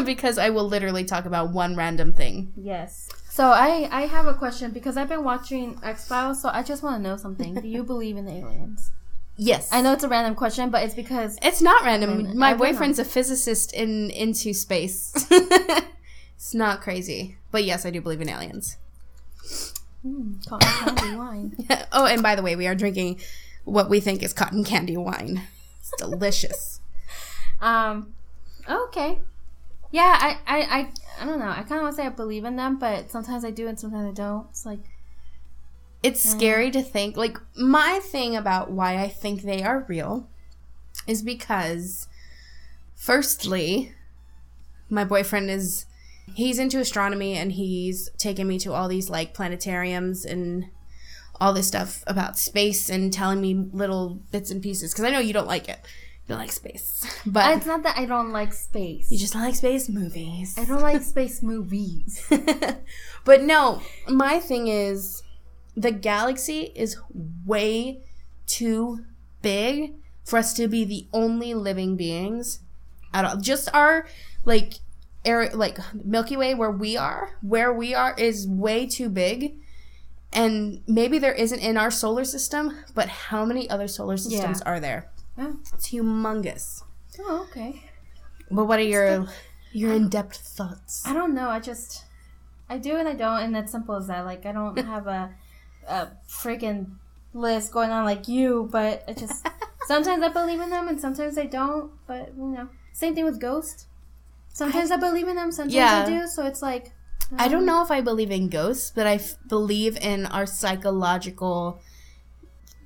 [0.06, 2.52] because I will literally talk about one random thing.
[2.56, 3.08] Yes.
[3.30, 6.82] So I I have a question because I've been watching X Files, so I just
[6.82, 7.54] want to know something.
[7.54, 8.90] Do you believe in the aliens?
[9.36, 9.68] Yes.
[9.72, 12.10] I know it's a random question, but it's because It's not random.
[12.10, 12.38] Random.
[12.38, 12.64] My I don't know.
[12.66, 15.12] boyfriend's a physicist in into space.
[15.30, 17.36] it's not crazy.
[17.52, 18.76] But yes, I do believe in aliens.
[20.04, 21.56] mm, cotton candy wine.
[21.92, 23.20] oh, and by the way, we are drinking
[23.64, 25.42] what we think is cotton candy wine.
[25.78, 26.80] It's delicious.
[27.60, 28.14] Um.
[28.68, 29.20] Okay.
[29.90, 31.48] Yeah, I I I, I don't know.
[31.48, 33.78] I kind of want to say I believe in them, but sometimes I do and
[33.78, 34.46] sometimes I don't.
[34.50, 34.80] It's like
[36.02, 37.16] It's scary to think.
[37.16, 40.28] Like, my thing about why I think they are real
[41.06, 42.08] is because,
[42.94, 43.94] firstly,
[44.90, 45.86] my boyfriend is.
[46.34, 50.66] He's into astronomy and he's taken me to all these, like, planetariums and
[51.40, 54.92] all this stuff about space and telling me little bits and pieces.
[54.92, 55.80] Because I know you don't like it.
[56.28, 57.06] Don't like space.
[57.26, 59.10] But it's not that I don't like space.
[59.10, 60.56] you just don't like space movies.
[60.58, 62.24] I don't like space movies.
[63.24, 65.22] but no, my thing is
[65.74, 66.98] the galaxy is
[67.46, 68.02] way
[68.46, 69.04] too
[69.40, 72.60] big for us to be the only living beings
[73.14, 73.36] at all.
[73.38, 74.06] Just our
[74.44, 74.74] like
[75.24, 79.56] area like Milky Way where we are, where we are is way too big.
[80.30, 84.78] And maybe there isn't in our solar system, but how many other solar systems are
[84.78, 85.10] there?
[85.38, 85.52] Yeah.
[85.72, 86.82] It's humongous.
[87.20, 87.82] Oh, okay.
[88.50, 89.26] But what are your
[89.72, 91.06] your in-depth thoughts?
[91.06, 91.48] I don't know.
[91.48, 92.04] I just
[92.68, 94.24] I do and I don't, and it's simple as that.
[94.24, 95.30] Like I don't have a
[95.86, 96.96] a freaking
[97.32, 99.46] list going on like you, but I just
[99.86, 101.92] sometimes I believe in them and sometimes I don't.
[102.06, 103.86] But you know, same thing with ghosts.
[104.52, 106.04] Sometimes I, believe in them, sometimes Yeah.
[106.04, 106.26] I do.
[106.26, 106.90] So it's like
[107.38, 110.46] I don't um, know if I believe in ghosts, but I f- believe in our
[110.46, 111.80] psychological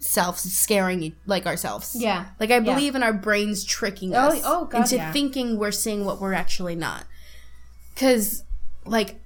[0.03, 1.95] self scaring e- like ourselves.
[1.97, 2.27] Yeah.
[2.41, 2.61] Like I Yeah.
[2.75, 5.13] believe in our brains tricking Oh, us oh, God, into yeah.
[5.13, 7.05] thinking we're seeing what we're actually not.
[7.97, 8.43] Cuz
[8.85, 9.21] like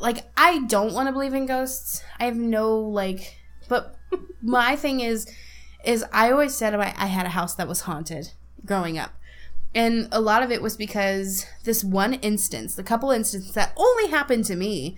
[0.00, 2.02] like I don't want to believe in ghosts.
[2.18, 3.96] I have no like but
[4.42, 5.26] my thing is
[5.84, 8.30] is I always said I, I had a house that was haunted
[8.64, 9.12] growing up.
[9.74, 14.08] And a lot of it was because this one instance, the couple instances that only
[14.10, 14.96] happened to me,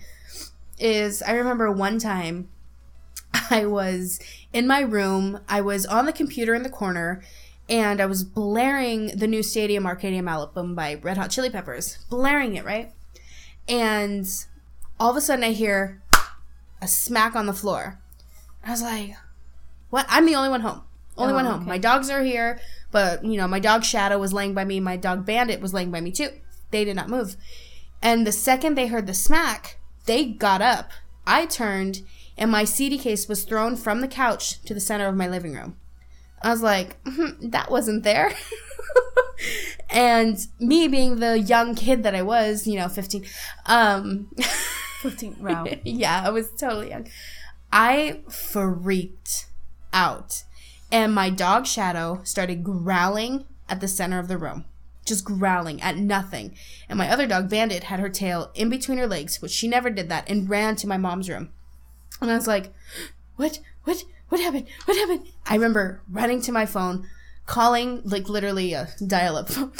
[0.77, 2.49] is I remember one time
[3.49, 4.19] I was
[4.55, 7.21] in my room, I was on the computer in the corner,
[7.67, 12.55] and I was blaring the new Stadium Arcadium album by Red Hot Chili Peppers, blaring
[12.55, 12.93] it, right?
[13.67, 14.25] And
[14.97, 16.01] all of a sudden I hear
[16.81, 17.99] a smack on the floor.
[18.63, 19.11] I was like,
[19.89, 20.05] what?
[20.07, 20.83] I'm the only one home.
[21.17, 21.61] Only Oh, one home.
[21.61, 21.67] okay.
[21.69, 22.57] My dogs are here,
[22.91, 24.79] but you know, my dog Shadow was laying by me.
[24.79, 26.29] My dog Bandit was laying by me too.
[26.71, 27.35] They did not move.
[28.01, 30.91] And the second they heard the smack, they got up.
[31.27, 32.01] I turned,
[32.37, 35.53] and my CD case was thrown from the couch to the center of my living
[35.53, 35.77] room.
[36.41, 38.33] I was like, "Mhm, that wasn't there.
[39.89, 43.25] and me being the young kid that I was, you know, 15,
[43.65, 44.29] um,
[45.01, 45.65] 15 wow.
[45.83, 47.07] yeah, I was totally young.
[47.71, 49.47] I freaked
[49.93, 50.43] out.
[50.91, 54.65] And my dog Shadow started growling at the center of the room.
[55.05, 56.55] Just growling at nothing.
[56.87, 59.89] And my other dog Bandit had her tail in between her legs, which she never
[59.89, 61.49] did that, and ran to my mom's room.
[62.21, 62.73] And I was like,
[63.35, 63.59] What?
[63.83, 64.03] What?
[64.29, 64.67] What happened?
[64.85, 65.27] What happened?
[65.45, 67.07] I remember running to my phone,
[67.45, 69.71] calling, like literally a dial up phone,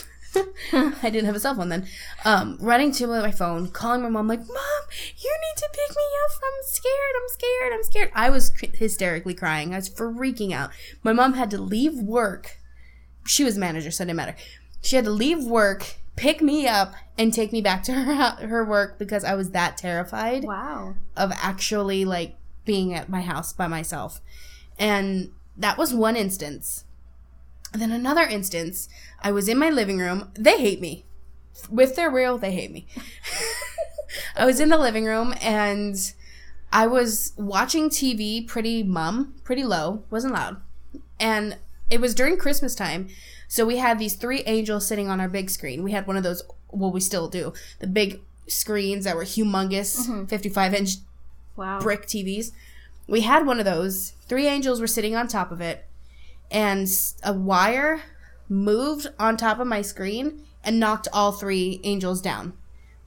[0.74, 1.88] I didn't have a cell phone then.
[2.24, 4.84] Um, running to my phone, calling my mom, like, Mom,
[5.18, 6.32] you need to pick me up.
[6.44, 7.16] I'm scared.
[7.16, 7.74] I'm scared.
[7.74, 8.12] I'm scared.
[8.14, 9.74] I was hysterically crying.
[9.74, 10.72] I was freaking out.
[11.04, 12.58] My mom had to leave work.
[13.26, 14.36] She was a manager, so it didn't matter.
[14.82, 18.14] She had to leave work, pick me up, and take me back to her
[18.48, 20.96] her work because I was that terrified Wow.
[21.16, 24.22] of actually like being at my house by myself.
[24.78, 26.84] And that was one instance.
[27.72, 28.90] And then another instance,
[29.22, 30.32] I was in my living room.
[30.34, 31.06] They hate me.
[31.70, 32.88] With their real, they hate me.
[34.36, 35.96] I was in the living room and
[36.72, 40.58] I was watching TV pretty mum, pretty low, wasn't loud.
[41.20, 41.58] And
[41.90, 43.08] it was during Christmas time.
[43.48, 45.84] So we had these three angels sitting on our big screen.
[45.84, 50.08] We had one of those, well, we still do, the big screens that were humongous,
[50.08, 50.26] mm-hmm.
[50.26, 50.90] 55 inch
[51.56, 51.80] Wow.
[51.80, 52.52] brick TVs.
[53.08, 54.12] We had one of those.
[54.28, 55.86] Three angels were sitting on top of it,
[56.52, 56.88] and
[57.24, 58.02] a wire
[58.50, 62.54] moved on top of my screen and knocked all three angels down.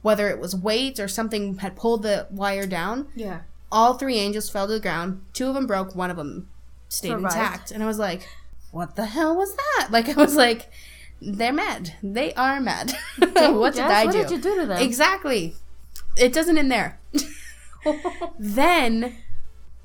[0.01, 3.41] Whether it was weight or something had pulled the wire down, Yeah.
[3.71, 5.21] all three angels fell to the ground.
[5.33, 6.47] Two of them broke, one of them
[6.87, 7.35] stayed Survived.
[7.35, 7.71] intact.
[7.71, 8.27] And I was like,
[8.71, 9.87] what the hell was that?
[9.91, 10.69] Like, I was like,
[11.21, 11.95] they're mad.
[12.01, 12.95] They are mad.
[13.17, 14.21] what did Jess, I what do?
[14.21, 14.81] did you do to them?
[14.81, 15.55] Exactly.
[16.15, 16.99] It doesn't end there.
[18.39, 19.15] then,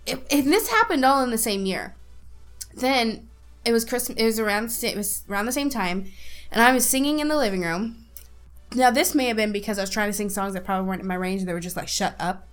[0.07, 1.95] it, and this happened all in the same year.
[2.75, 3.29] Then
[3.65, 4.19] it was Christmas.
[4.19, 4.77] It was around.
[4.83, 6.07] It was around the same time,
[6.51, 8.07] and I was singing in the living room.
[8.75, 11.01] Now this may have been because I was trying to sing songs that probably weren't
[11.01, 12.49] in my range, and they were just like, "Shut up."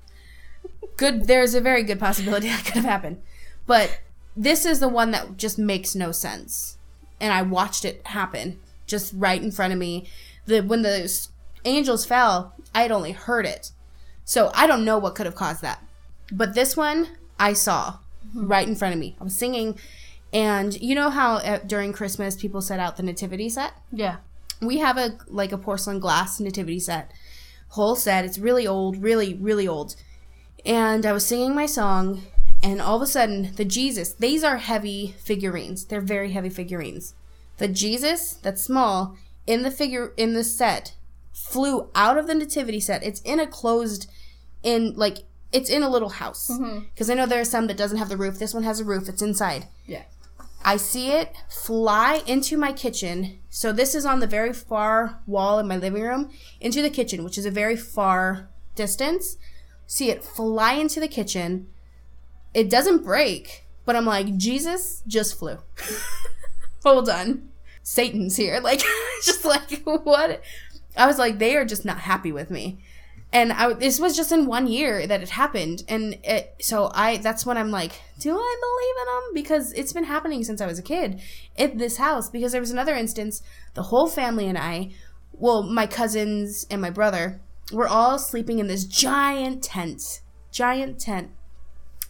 [0.96, 1.28] Good.
[1.28, 3.22] There's a very good possibility that could have happened,
[3.66, 4.00] but
[4.36, 6.78] this is the one that just makes no sense,
[7.20, 10.08] and I watched it happen just right in front of me.
[10.46, 11.28] The when the
[11.66, 13.72] angels fell, I had only heard it,
[14.26, 15.84] so I don't know what could have caused that.
[16.32, 18.00] But this one I saw
[18.34, 19.16] right in front of me.
[19.20, 19.78] I was singing,
[20.32, 23.74] and you know how uh, during Christmas people set out the nativity set.
[23.92, 24.18] yeah.
[24.62, 27.12] We have a like a porcelain glass nativity set,
[27.70, 28.26] whole set.
[28.26, 29.96] It's really old, really really old.
[30.64, 32.22] And I was singing my song,
[32.64, 34.14] and all of a sudden the Jesus.
[34.14, 35.86] These are heavy figurines.
[35.86, 37.14] They're very heavy figurines.
[37.58, 40.96] The Jesus that's small in the figure in the set
[41.34, 43.04] flew out of the nativity set.
[43.04, 44.10] It's in a closed,
[44.64, 45.20] in like
[45.52, 46.86] it's in a little house mm-hmm.
[46.94, 48.40] because I know there are some that doesn't have the roof.
[48.40, 49.10] This one has a roof.
[49.10, 49.68] It's inside.
[49.86, 50.04] Yeah.
[50.64, 53.40] I see it fly into my kitchen.
[53.50, 57.24] So this is on the very far wall in my living room into the kitchen,
[57.24, 59.38] which is a very far distance.
[59.88, 61.68] See it fly into the kitchen.
[62.54, 65.58] It doesn't break, but I'm like, Jesus just flew.
[66.84, 67.50] Hold on.
[67.84, 68.60] Satan's here.
[68.64, 68.84] Like,
[69.26, 70.42] just like, what?
[70.98, 72.80] I was like, they are just not happy with me.
[73.34, 75.84] And I, this was just in one year that it happened.
[75.88, 79.34] And it, so I, that's when I'm like, do I believe in them?
[79.34, 81.22] Because it's been happening since I was a kid
[81.58, 82.30] at this house.
[82.30, 83.42] Because there was another instance,
[83.74, 84.92] the whole family and I,
[85.32, 87.40] well, my cousins and my brother,
[87.72, 90.22] were all sleeping in this giant tent.
[90.52, 91.32] Giant tent.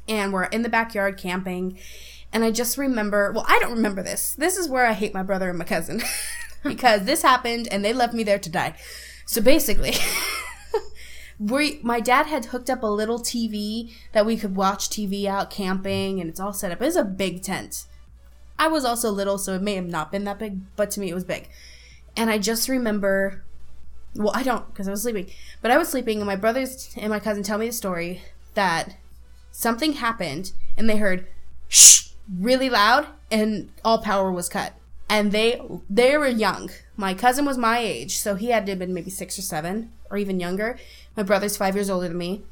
[0.08, 1.78] And we're in the backyard camping.
[2.34, 4.34] And I just remember, well, I don't remember this.
[4.36, 6.02] This is where I hate my brother and my cousin.
[6.64, 8.76] because this happened and they left me there to die.
[9.26, 9.96] So basically,
[11.40, 15.50] we my dad had hooked up a little TV that we could watch TV out
[15.50, 16.82] camping and it's all set up.
[16.82, 17.86] It was a big tent.
[18.60, 21.10] I was also little, so it may have not been that big, but to me
[21.10, 21.50] it was big.
[22.16, 23.44] And I just remember
[24.14, 27.10] well, I don't because I was sleeping, but I was sleeping and my brothers and
[27.10, 28.22] my cousin tell me the story
[28.54, 28.98] that
[29.52, 31.28] something happened and they heard
[31.68, 32.10] shh
[32.40, 34.74] really loud and all power was cut.
[35.10, 36.70] And they they were young.
[36.96, 39.92] My cousin was my age, so he had to have been maybe six or seven
[40.10, 40.78] or even younger.
[41.18, 42.44] My brother's five years older than me.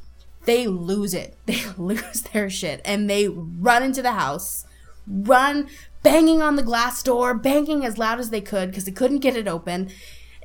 [0.46, 1.38] They lose it.
[1.46, 4.66] They lose their shit and they run into the house,
[5.08, 5.70] run
[6.04, 9.36] banging on the glass door, banging as loud as they could because they couldn't get
[9.36, 9.90] it open.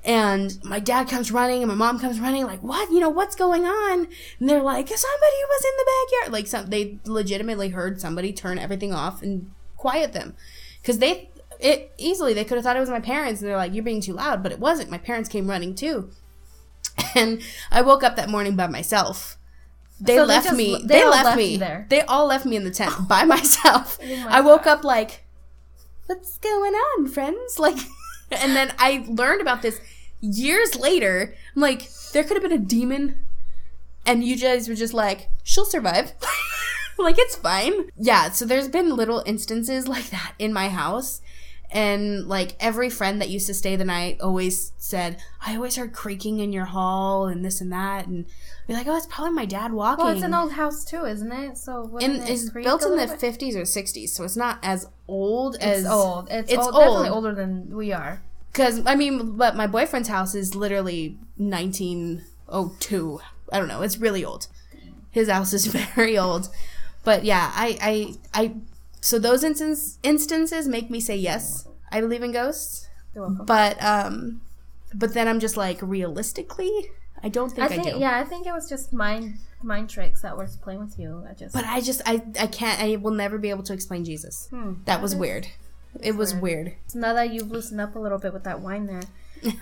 [0.04, 2.90] And my dad comes running and my mom comes running, like, what?
[2.90, 4.06] You know, what's going on?
[4.38, 6.32] And they're like, somebody was in the backyard.
[6.32, 10.34] Like, some, they legitimately heard somebody turn everything off and quiet them.
[10.82, 13.40] Because they, it easily, they could have thought it was my parents.
[13.40, 14.42] And they're like, you're being too loud.
[14.42, 14.90] But it wasn't.
[14.90, 16.10] My parents came running too.
[17.16, 17.40] And
[17.70, 19.38] I woke up that morning by myself.
[20.00, 20.72] They So they left just- me.
[20.82, 21.86] they They, left, left me there.
[21.88, 23.98] They all left me in the tent by myself.
[24.02, 24.78] Oh my I woke God.
[24.78, 25.24] up like,
[26.06, 27.58] what's going on, friends?
[27.58, 27.78] Like,
[28.30, 29.80] and then I learned about this
[30.24, 31.34] years later.
[31.54, 33.16] I'm like, there could have been a demon,
[34.06, 36.12] and you guys were just like, she'll survive.
[36.98, 37.90] like, it's fine.
[37.96, 41.20] Yeah, so there's been little instances like that in my house.
[41.70, 45.92] And like every friend that used to stay the night always said, I always heard
[45.92, 48.06] creaking in your hall and this and that.
[48.06, 50.04] And I'd be like, oh, it's probably my dad walking.
[50.04, 51.58] Well, it's an old house too, isn't it?
[51.58, 53.18] So and it it's built in the bit?
[53.18, 56.28] 50s or 60s, so it's not as old as It's old.
[56.30, 58.22] It's, It's old, definitely older than we are.
[58.54, 63.20] Because I mean, but my boyfriend's house is literally 1902.
[63.52, 63.82] I don't know.
[63.82, 64.46] It's really old.
[65.10, 66.48] His house is very old.
[67.02, 68.54] But yeah, I, I, I.
[69.00, 71.66] So those instance, instances make me say yes.
[71.90, 72.88] I believe in ghosts.
[73.14, 74.40] But um,
[74.94, 76.90] but then I'm just like realistically,
[77.24, 77.98] I don't think I I, do.
[77.98, 81.26] yeah, I think it was just mind mind tricks that were playing with you.
[81.28, 82.80] I just But I just I I can't.
[82.80, 84.46] I will never be able to explain Jesus.
[84.50, 84.74] Hmm.
[84.84, 85.48] That was weird.
[86.00, 86.74] It was weird.
[86.88, 89.02] So now that you've loosened up a little bit with that wine there,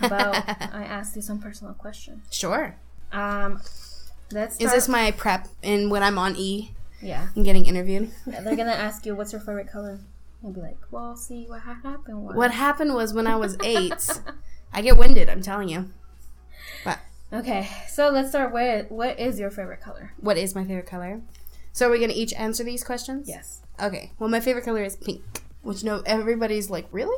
[0.01, 0.35] about
[0.73, 2.27] I asked you some personal questions.
[2.31, 2.77] Sure.
[3.13, 3.61] Um,
[4.33, 5.49] let's Is this my prep?
[5.63, 7.29] And when I'm on E yeah?
[7.35, 8.11] and getting interviewed.
[8.27, 10.01] They're gonna ask you what's your favorite color.
[10.43, 12.25] And be like, well, see what happened.
[12.25, 12.35] Was.
[12.37, 14.21] What happened was when I was eight,
[14.73, 15.29] I get winded.
[15.29, 15.91] I'm telling you.
[16.85, 16.99] But
[17.33, 20.13] Okay, so let's start with what is your favorite color?
[20.19, 21.21] what is my favorite color?
[21.73, 23.29] So are we gonna each answer these questions?
[23.29, 23.63] Yes.
[23.81, 24.13] Okay.
[24.19, 25.23] Well, my favorite color is pink.
[25.63, 27.17] Which no, everybody's like, really?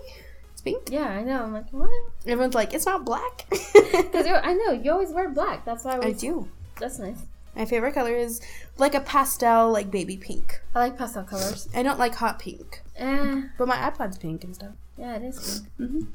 [0.53, 0.89] It's pink.
[0.91, 1.43] Yeah, I know.
[1.43, 1.91] I'm like, what?
[2.27, 3.47] Everyone's like, it's not black.
[3.51, 5.65] Because I know you always wear black.
[5.65, 6.49] That's why I, I do.
[6.79, 7.19] That's nice.
[7.57, 8.41] My favorite color is
[8.79, 10.61] like a pastel, like baby pink.
[10.75, 11.69] I like pastel colors.
[11.75, 14.73] I don't like hot pink, Eh, but my iPod's pink and stuff.
[14.99, 15.91] yeah, it is pink.
[15.91, 16.07] Mhm.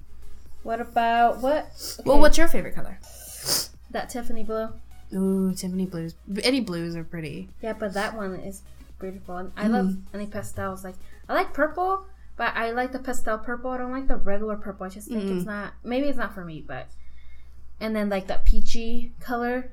[0.63, 1.71] What about what?
[2.05, 2.99] Well, what's your favorite color?
[3.91, 4.67] that Tiffany blue?
[5.13, 6.15] Ooh, Tiffany blues.
[6.43, 7.47] Any blues are pretty.
[7.61, 8.61] Yeah, but that one is
[8.99, 9.37] beautiful.
[9.37, 9.73] And I Mm-hmm.
[9.73, 10.83] love any pastels.
[10.83, 10.95] Like
[11.29, 12.05] I like purple,
[12.39, 13.69] but I like the pastel purple.
[13.71, 14.85] I don't like the regular purple.
[14.85, 15.37] I just think Mm-hmm.
[15.37, 15.73] it's not.
[15.83, 16.87] Maybe it's not for me, but.
[17.81, 19.71] And then like that peachy color.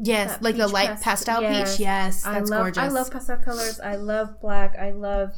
[0.00, 1.76] Yes, like the light past- pastel yes.
[1.76, 1.80] peach.
[1.80, 2.82] Yes, I that's love gorgeous.
[2.82, 3.78] I love pastel colors.
[3.80, 4.76] I love black.
[4.78, 5.32] I love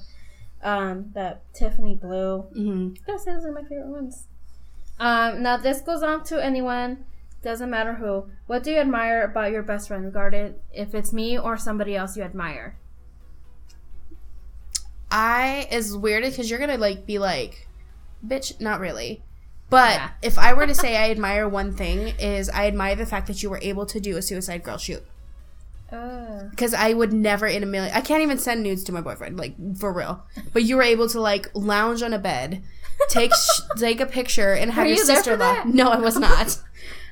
[0.63, 2.43] um that Tiffany blue.
[2.55, 4.27] hmm I say those are my favorite ones.
[4.99, 7.05] Um, now this goes on to anyone,
[7.43, 8.27] doesn't matter who.
[8.47, 12.17] What do you admire about your best friend, regarded if it's me or somebody else
[12.17, 12.77] you admire?
[15.11, 17.67] I is weird because you're gonna like be like,
[18.27, 19.23] bitch, not really.
[19.69, 20.11] But Yeah.
[20.23, 23.43] if I were to say I admire one thing, is I admire the fact that
[23.43, 25.03] you were able to do a Suicide Girl shoot.
[25.93, 27.93] Uh, Because I would never in a million.
[27.95, 30.25] I can't even send nudes to my boyfriend, like for real.
[30.53, 32.63] But you were able to like lounge on a bed,
[33.09, 35.67] take sh- take a picture, and have Were your you sister laugh.
[35.67, 36.59] No, I was not.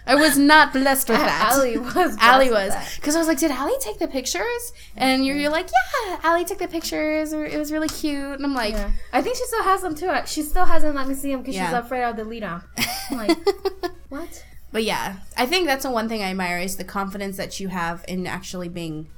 [0.09, 1.53] I was not blessed with that.
[1.53, 2.16] Allie was.
[2.18, 4.73] Allie was because I was like, did Allie take the pictures?
[4.97, 5.68] And you're, you're like,
[6.07, 7.33] yeah, Allie took the pictures.
[7.35, 8.16] It was really cute.
[8.33, 8.90] And I'm like, Yeah.
[9.12, 10.11] I think she still has them too.
[10.27, 12.62] She still hasn't let me see them because she's afraid I'll delete them.
[13.11, 13.38] I'm like,
[14.09, 14.44] what?
[14.73, 17.68] but yeah, I think that's the one thing I admire is the confidence that you
[17.68, 19.09] have in actually being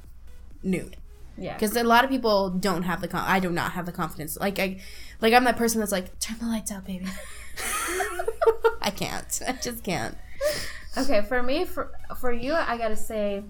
[0.61, 0.97] nude.
[1.37, 1.53] Yeah.
[1.53, 4.37] Because a lot of people don't have the con- I do not have the confidence.
[4.37, 4.81] Like I,
[5.21, 7.05] like I'm that person that's like, turn the lights out, baby.
[8.81, 9.41] I can't.
[9.47, 10.17] I just can't.
[10.97, 13.43] Okay, for me, for for you, I gotta say,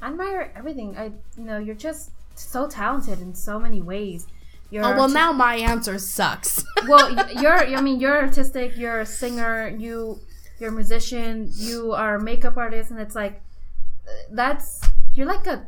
[0.00, 0.96] I admire everything.
[0.96, 4.26] I, you know, you're just so talented in so many ways.
[4.70, 6.64] You're Oh well, now my answer sucks.
[6.88, 7.58] well, you're.
[7.76, 8.76] I mean, you're artistic.
[8.76, 9.68] You're a singer.
[9.68, 10.20] You,
[10.58, 11.50] you're a musician.
[11.54, 13.42] You are a makeup artist, and it's like,
[14.06, 14.80] uh, that's
[15.14, 15.66] you're like a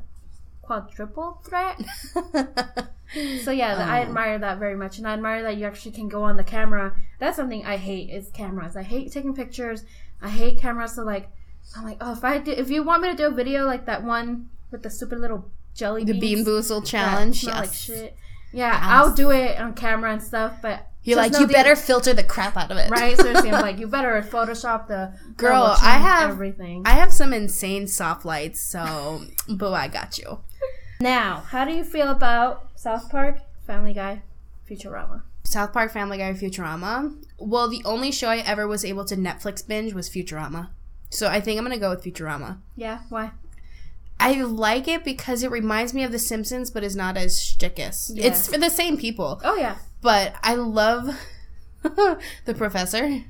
[0.62, 1.80] quadruple threat.
[3.44, 4.02] So yeah, th- I Oh.
[4.02, 6.92] admire that very much, and I admire that you actually can go on the camera.
[7.20, 8.76] That's something I hate is cameras.
[8.76, 9.84] I hate taking pictures.
[10.22, 10.94] I hate cameras.
[10.94, 11.28] So like,
[11.76, 13.86] I'm like, oh, if I do, if you want me to do a video like
[13.86, 17.40] that one with the stupid little jelly the beans Bean Boozle challenge.
[17.42, 17.66] smell Yes.
[17.68, 18.16] like shit.
[18.52, 22.14] Yeah, I'll do it on camera and stuff, but You're like, you the- better filter
[22.14, 22.88] the crap out of it.
[22.90, 23.14] right?
[23.20, 26.82] Seriously, I'm like, you better Photoshop the Girl, I have- everything.
[26.86, 30.38] I have some insane soft lights, so boo, I got you.
[31.00, 34.22] now, how do you feel about South Park, Family Guy,
[34.70, 35.22] Futurama?
[35.44, 37.14] South Park, Family Guy, Futurama.
[37.38, 40.70] Well, the only show I ever was able to Netflix binge was Futurama.
[41.10, 42.58] So I think I'm gonna go with Futurama.
[42.76, 43.32] Yeah, why?
[44.18, 48.12] I like it because it reminds me of The Simpsons, but is not as shtickus.
[48.14, 48.28] Yeah.
[48.28, 51.14] It's for the same people, Oh yeah, but I love
[51.82, 53.24] the professor.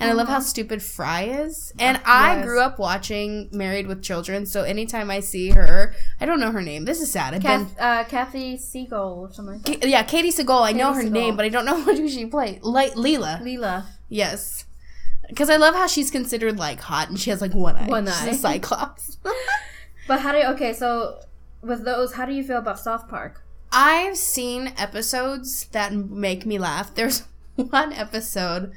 [0.00, 1.72] And I love how stupid Fry is.
[1.78, 6.40] And I grew up watching Married with Children, so anytime I see her, I don't
[6.40, 6.86] know her name.
[6.86, 7.34] This is sad.
[7.34, 9.80] I've been uh, Kathy Siegel or something like.
[9.82, 10.62] Ka- yeah, Katey Sagal.
[10.66, 12.62] I know her name, but I don't know what she played.
[12.62, 13.42] Like Leela.
[13.42, 13.84] Leela.
[14.08, 14.64] Yes.
[15.28, 17.86] Because I love how she's considered like hot and she has like one eye.
[17.86, 18.28] One She's eye.
[18.30, 19.18] a cyclops.
[20.08, 21.20] But how do you, okay, so
[21.62, 23.44] with those, how do you feel about South Park?
[23.70, 26.92] I've seen episodes that make me laugh.
[26.94, 27.22] There's
[27.54, 28.72] one episode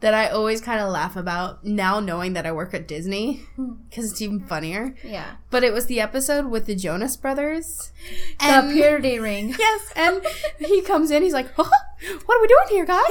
[0.00, 3.74] that I always kind of laugh about now knowing that I work at Disney hmm.
[3.88, 4.94] because it's even funnier.
[5.02, 5.36] Yeah.
[5.50, 7.92] But it was the episode with the Jonas Brothers.
[8.38, 9.54] The purity ring.
[9.58, 10.22] Yes, and
[10.58, 11.64] he comes in, he's like, "Huh?
[12.26, 13.02] "What are we doing here, guys?"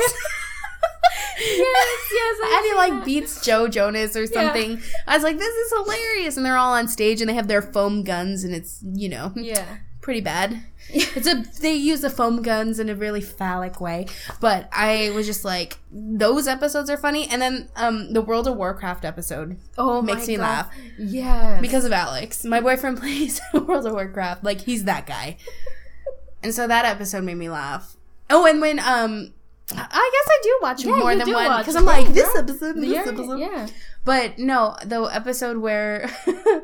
[1.40, 2.40] yes, yes.
[2.44, 4.82] and he like beats Joe Jonas or something.
[5.06, 7.62] I was like, "This is hilarious!" And they're all on stage and they have their
[7.62, 9.78] foam guns, and it's you know Yeah.
[10.02, 10.64] pretty bad.
[10.90, 14.06] It's a they use the foam guns in a really phallic way,
[14.40, 18.56] but I was just like those episodes are funny, and then um the World of
[18.56, 20.42] Warcraft episode Oh makes my me God.
[20.44, 22.46] laugh Yeah, because of Alex.
[22.46, 25.38] My boyfriend plays World of Warcraft, like he's that guy,
[26.42, 27.96] and so that episode made me laugh.
[28.30, 29.34] Oh, and when um.
[29.70, 32.78] I guess I do watch Yeah, more than one because I'm Yeah, like this episode,
[32.78, 33.38] this Yeah, episode.
[33.38, 33.68] yeah.
[34.06, 36.10] But no, the episode where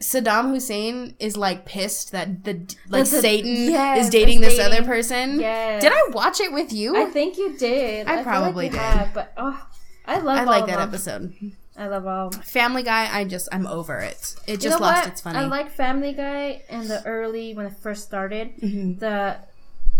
[0.00, 4.82] Saddam Hussein is like pissed that the like Satan yes, is dating is this other
[4.82, 5.38] person.
[5.40, 5.82] Yes.
[5.82, 6.96] Did I watch it with you?
[6.96, 8.06] I think you did.
[8.06, 8.80] I feel probably like did.
[8.80, 9.66] Have, but oh,
[10.06, 10.38] I love.
[10.38, 10.88] I like that them.
[10.88, 11.34] episode.
[11.76, 12.30] I love all.
[12.30, 14.34] Family Guy, I just I'm over it.
[14.46, 15.12] It You just lost what?
[15.12, 15.38] its funny.
[15.38, 18.56] I like Family Guy in the early when it first started.
[18.56, 18.98] Mhm.
[18.98, 19.36] The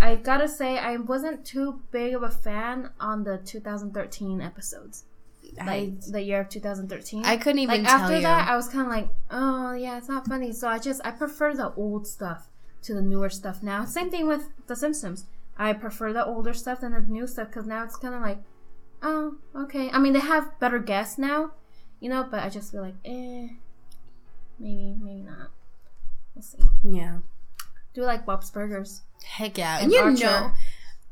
[0.00, 5.04] I gotta say I wasn't too big of a fan on the 2013 episodes,
[5.60, 7.24] I, like the year of 2013.
[7.24, 8.22] I couldn't even like tell after you.
[8.22, 10.52] that, I was kind of like, oh yeah, it's not funny.
[10.52, 12.48] So I just I prefer the old stuff
[12.82, 13.84] to the newer stuff now.
[13.84, 15.26] Same thing with The Simpsons.
[15.58, 18.38] I prefer the older stuff than the new stuff because now it's kind of like,
[19.02, 19.90] oh okay.
[19.90, 21.52] I mean they have better guests now,
[22.00, 23.48] you know, but I just feel like, eh,
[24.58, 25.50] maybe maybe not.
[26.34, 26.58] We'll see.
[26.84, 27.18] yeah.
[27.92, 29.02] Do you like Bob's Burgers?
[29.24, 29.76] Heck yeah.
[29.76, 30.24] And And you Archer.
[30.24, 30.50] know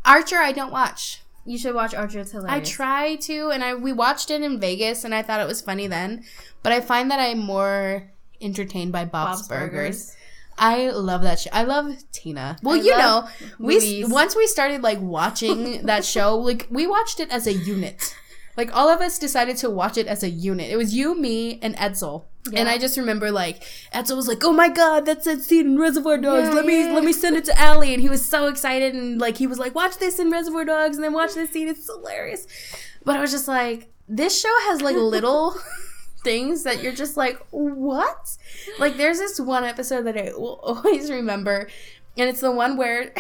[0.05, 1.22] Archer I don't watch.
[1.49, 2.20] You should watch Archer.
[2.20, 5.46] It's I try to and I we watched it in Vegas and I thought it
[5.46, 6.24] was funny then,
[6.62, 10.14] but I find that I'm more entertained by Bob's, Burgers.
[10.59, 11.51] I love that show.
[11.53, 12.59] I love Tina.
[12.62, 16.86] Well, I you know, love we once we started like watching that show, like we
[16.86, 18.14] watched it as a unit.
[18.59, 20.70] Like all of us decided to watch it as a unit.
[20.70, 22.24] It was you, me, and Edsel.
[22.57, 23.62] And I just remember like
[23.94, 26.49] Edsel was like, "Oh my god, that's that scene in Reservoir Dogs.
[26.49, 26.92] Yeah, let me yeah.
[26.92, 29.59] let me send it to Allie." And he was so excited and like he was
[29.59, 31.68] like, "Watch this in Reservoir Dogs and then watch this scene.
[31.68, 32.46] It's hilarious."
[33.05, 35.55] But I was just like, this show has like little
[36.24, 38.36] things that you're just like, what?
[38.78, 41.68] Like, there's this one episode that I will always remember,
[42.16, 43.12] and it's the one where,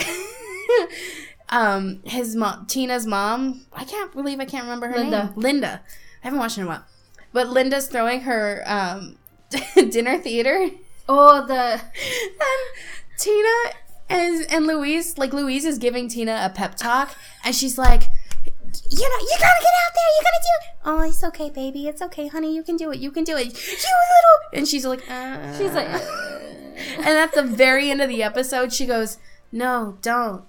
[1.50, 5.24] um, his mom, Tina's mom, I can't believe I can't remember her Linda.
[5.24, 5.32] name.
[5.36, 5.82] Linda.
[6.22, 6.84] I haven't watched it in a while,
[7.32, 9.17] but Linda's throwing her um
[9.90, 10.70] dinner theater,
[11.08, 12.60] Oh, the and
[13.18, 13.74] Tina
[14.10, 19.08] and and Louise, like Louise is giving Tina a pep talk, and she's like, you
[19.08, 20.10] know, you gotta get out there.
[20.16, 20.78] You gotta do it.
[20.84, 21.88] Oh, it's okay, baby.
[21.88, 22.54] It's okay, honey.
[22.54, 22.98] You can do it.
[22.98, 23.46] You can do it.
[23.46, 24.38] You little.
[24.52, 25.56] And she's like, uh.
[25.56, 25.88] she's like,
[26.98, 29.16] and at the very end of the episode, she goes,
[29.50, 30.44] "No, don't.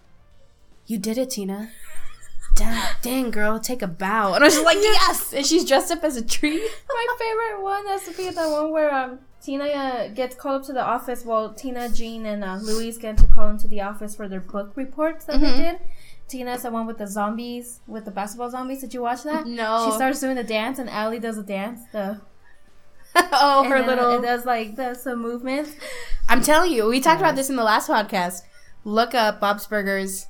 [0.88, 1.72] You did it, Tina.
[2.60, 5.92] Dang, dang girl, take a bow." And I was just like, "Yes!" And she's dressed
[5.92, 6.60] up as a tree.
[6.90, 10.68] My favorite one has to be the one where um Tina uh, gets called up
[10.68, 11.24] to the office.
[11.26, 14.74] Well, Tina, Jean, and uh, Louise get to call into the office for their book
[14.76, 15.42] reports that Mhm.
[15.42, 15.80] they did.
[16.28, 18.82] Tina's the one with the zombies, with the basketball zombies.
[18.82, 19.48] Did you watch that?
[19.48, 19.86] No.
[19.90, 21.80] She starts doing the dance, and Allie does a dance.
[21.94, 22.20] The
[23.16, 24.20] oh, her and then little.
[24.20, 25.72] It does like does some movements.
[26.28, 28.42] I'm telling you, we talked about this in the last podcast.
[28.84, 30.28] Look up Bob's Burgers,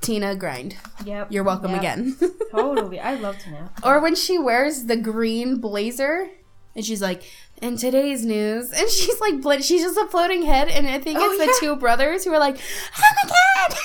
[0.00, 0.76] Tina grind.
[1.04, 1.30] Yep.
[1.30, 1.80] You're welcome Yep.
[1.80, 2.16] again.
[2.50, 2.98] Totally.
[3.00, 3.70] I love Tina.
[3.82, 6.28] or when she wears the green blazer
[6.74, 7.22] and she's like,
[7.60, 11.18] in today's news, and she's like, bl- she's just a floating head, and I think
[11.20, 12.56] Oh, it's the two brothers who are like,
[12.96, 13.28] oh my
[13.68, 13.78] god.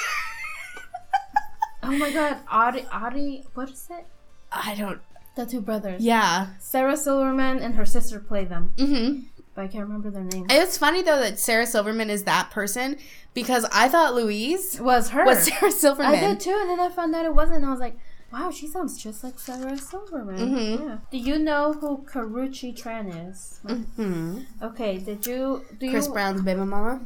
[1.83, 4.05] Oh my God, Audie, Audie, what is it?
[4.51, 5.01] I don't.
[5.35, 6.01] The two brothers.
[6.01, 6.47] Yeah.
[6.59, 9.19] Sarah Silverman and her sister play them, hmm
[9.55, 10.47] but I can't remember their names.
[10.49, 12.97] It's funny though that Sarah Silverman is that person
[13.33, 15.25] because I thought Louise was her.
[15.25, 16.13] was Sarah Silverman.
[16.15, 17.57] I did too, and then I found out it wasn't.
[17.57, 17.97] And I was like,
[18.31, 20.79] "Wow, she sounds just like Sarah Silverman." Mhm.
[20.79, 20.97] Yeah.
[21.11, 23.59] Do you know who Karrueche Tran is?
[23.95, 24.97] hmm Okay.
[24.97, 25.63] Did you?
[25.79, 26.13] Do Chris you?
[26.13, 27.01] Brown's baby mama.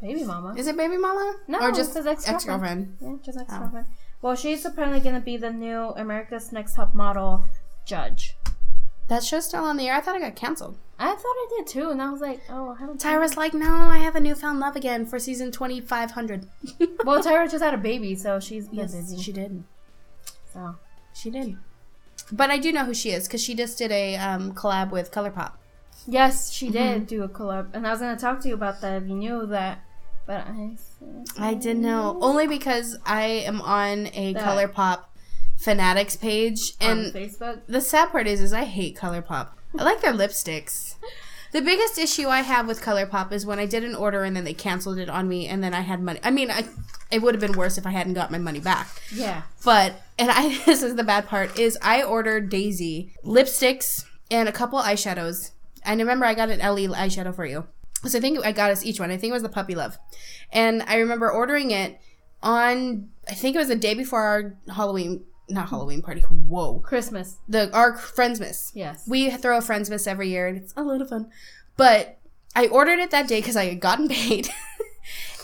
[0.00, 0.54] Baby mama.
[0.56, 1.34] Is it baby mama?
[1.48, 2.36] No, or just his ex-girlfriend.
[2.36, 2.96] ex girlfriend.
[3.00, 3.42] Yeah, just Oh.
[3.42, 3.86] ex girlfriend.
[4.22, 7.44] Well, she's apparently gonna be the new America's Next Top Model
[7.84, 8.36] judge.
[9.08, 9.94] That show's still on the air.
[9.94, 10.76] I thought it got canceled.
[10.98, 13.72] I thought I did too, and I was like, "Oh, I haven't." Tyra's like, no,
[13.72, 16.46] I have a newfound love again for season twenty five hundred.
[16.78, 19.20] it." Well, Tyra just had a baby, so she's been yes, busy.
[19.22, 19.64] she did.
[20.52, 20.76] so.
[21.14, 21.56] She did.
[22.30, 25.10] But I do know who she is because she just did a um, collab with
[25.10, 25.52] ColourPop.
[26.06, 27.04] Yes, she did Mm-hmm.
[27.04, 29.46] do a collab, and I was gonna talk to you about that if you knew
[29.46, 29.80] that,
[30.26, 30.76] but I.
[31.38, 35.04] I didn't know only because I am on a That- ColourPop
[35.58, 37.60] fanatics page, on and Facebook.
[37.66, 39.48] the sad part is, is I hate ColourPop.
[39.78, 40.94] I like their lipsticks.
[41.50, 44.44] The biggest issue I have with ColourPop is when I did an order and then
[44.44, 46.20] they canceled it on me, and then I had money.
[46.22, 46.64] I mean, I,
[47.10, 48.88] it would have been worse if I hadn't got my money back.
[49.10, 49.42] Yeah.
[49.64, 54.52] But and I this is the bad part is I ordered Daisy lipsticks and a
[54.52, 55.52] couple eyeshadows.
[55.84, 57.66] And remember I got an Ellie eyeshadow for you.
[58.04, 59.10] So I think I got us each one.
[59.10, 59.98] I think it was the puppy love.
[60.52, 61.98] And I remember ordering it
[62.42, 66.20] on I think it was the day before our Halloween not Halloween party.
[66.20, 66.80] Whoa.
[66.80, 67.38] Christmas.
[67.48, 68.70] The our Friendsmas.
[68.74, 69.04] Yes.
[69.08, 71.30] We throw a Friendsmas every year and it's a lot of fun.
[71.76, 72.18] But
[72.56, 74.48] I ordered it that day because I had gotten paid.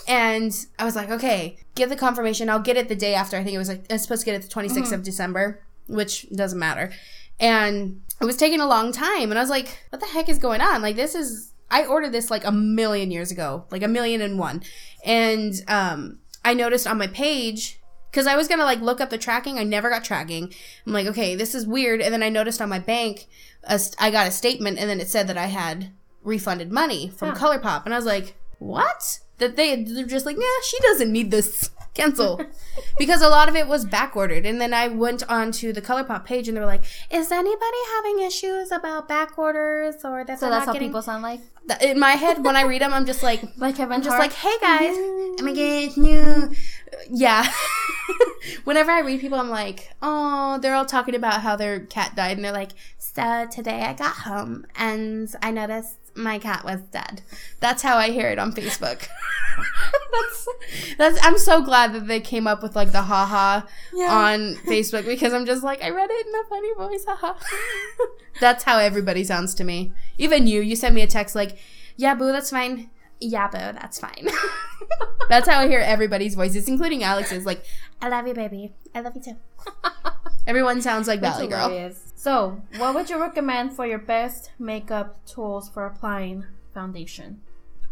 [0.07, 2.47] And I was like, okay, get the confirmation.
[2.49, 3.37] I'll get it the day after.
[3.37, 4.93] I think it was like, I was supposed to get it the 26th Mm-hmm.
[4.93, 6.91] of December, which doesn't matter.
[7.39, 9.31] And it was taking a long time.
[9.31, 10.83] And I was like, what the heck is going on?
[10.83, 14.37] Like, this is, I ordered this like a million years ago, like a million and
[14.37, 14.61] one.
[15.03, 17.79] And um, I noticed on my page,
[18.15, 20.53] because I was gonna like look up the tracking, I never got tracking.
[20.87, 21.99] I'm like, okay, this is weird.
[21.99, 23.27] And then I noticed on my bank,
[23.65, 25.91] a st- I got a statement, and then it said that I had
[26.23, 27.35] refunded money from Huh.
[27.35, 29.19] ColourPop, and I was like, what?
[29.39, 31.69] That they they're just like, nah, she doesn't need this.
[31.95, 32.41] Cancel,
[32.99, 34.45] because a lot of it was back ordered.
[34.45, 37.77] And then I went on to the ColourPop page, and they were like, is anybody
[37.95, 40.89] having issues about back orders or that So that's how getting?
[40.89, 41.39] people sound like.
[41.81, 44.19] In my head, when I read them, I'm just like, Like I'm just Hart.
[44.19, 44.95] like, hey guys,
[45.41, 46.51] my god, new.
[47.09, 47.49] Yeah.
[48.65, 52.37] Whenever I read people, I'm like, oh, they're all talking about how their cat died,
[52.37, 57.21] and they're like, so today I got home and I noticed my cat was dead.
[57.59, 59.07] That's how I hear it on Facebook.
[60.11, 60.47] that's
[60.97, 61.19] that's.
[61.25, 64.11] I'm so glad that they came up with like the haha Yeah.
[64.13, 67.33] on Facebook because I'm just like, I read it in a funny voice, haha.
[68.39, 69.91] that's how everybody sounds to me.
[70.17, 71.57] Even you, you sent me a text like,
[71.97, 72.89] yeah, boo, that's fine.
[73.19, 74.27] Yeah, boo, that's fine.
[75.29, 77.45] that's how I hear everybody's voices, including Alex's.
[77.45, 77.63] Like,
[78.01, 78.73] I love you, baby.
[78.93, 79.37] I love you too.
[80.47, 81.69] Everyone sounds like Valley Girl.
[82.25, 87.41] So, what would you recommend for your best makeup tools for applying foundation?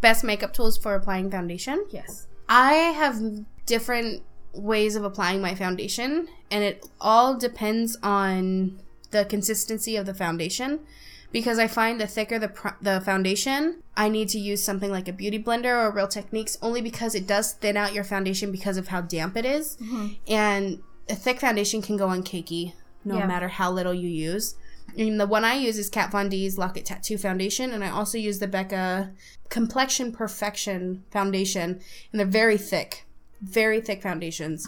[0.02, 1.86] Best makeup tools for applying foundation.
[1.92, 2.26] Yes.
[2.50, 3.22] I have
[3.68, 8.80] different ways of applying my foundation, and it all depends on
[9.12, 10.80] the consistency of the foundation.
[11.32, 15.08] Because I find the thicker the pr- the foundation, I need to use something like
[15.08, 18.78] a beauty blender or Real Techniques, only because it does thin out your foundation because
[18.78, 19.78] of how damp it is.
[19.78, 20.08] Mm-hmm.
[20.28, 22.74] and a thick foundation can go on cakey
[23.06, 23.28] no Yeah.
[23.28, 24.56] matter how little you use.
[24.98, 28.18] And the one I use is Kat Von D's Lock-It Tattoo Foundation, and I also
[28.18, 29.12] use the Becca
[29.50, 31.80] Complexion Perfection Foundation,
[32.12, 33.06] and they're very thick,
[33.42, 34.68] very thick foundations.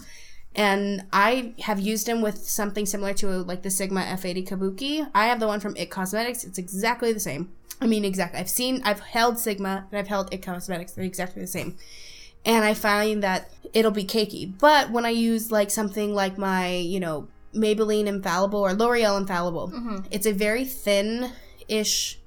[0.54, 5.08] And I have used them with something similar to like the Sigma F80 Kabuki.
[5.14, 6.44] I have the one from It Cosmetics.
[6.44, 7.52] It's exactly the same.
[7.80, 8.40] I mean, exactly.
[8.40, 10.92] I've seen, I've held Sigma, and I've held It Cosmetics.
[10.92, 11.76] They're exactly the same
[12.46, 14.50] and I find that it'll be cakey.
[14.58, 17.26] But when I use like something like my, you know,
[17.56, 19.98] Maybelline Infallible or L'Oreal Infallible, mm-hmm.
[20.10, 22.20] it's a very thin-ish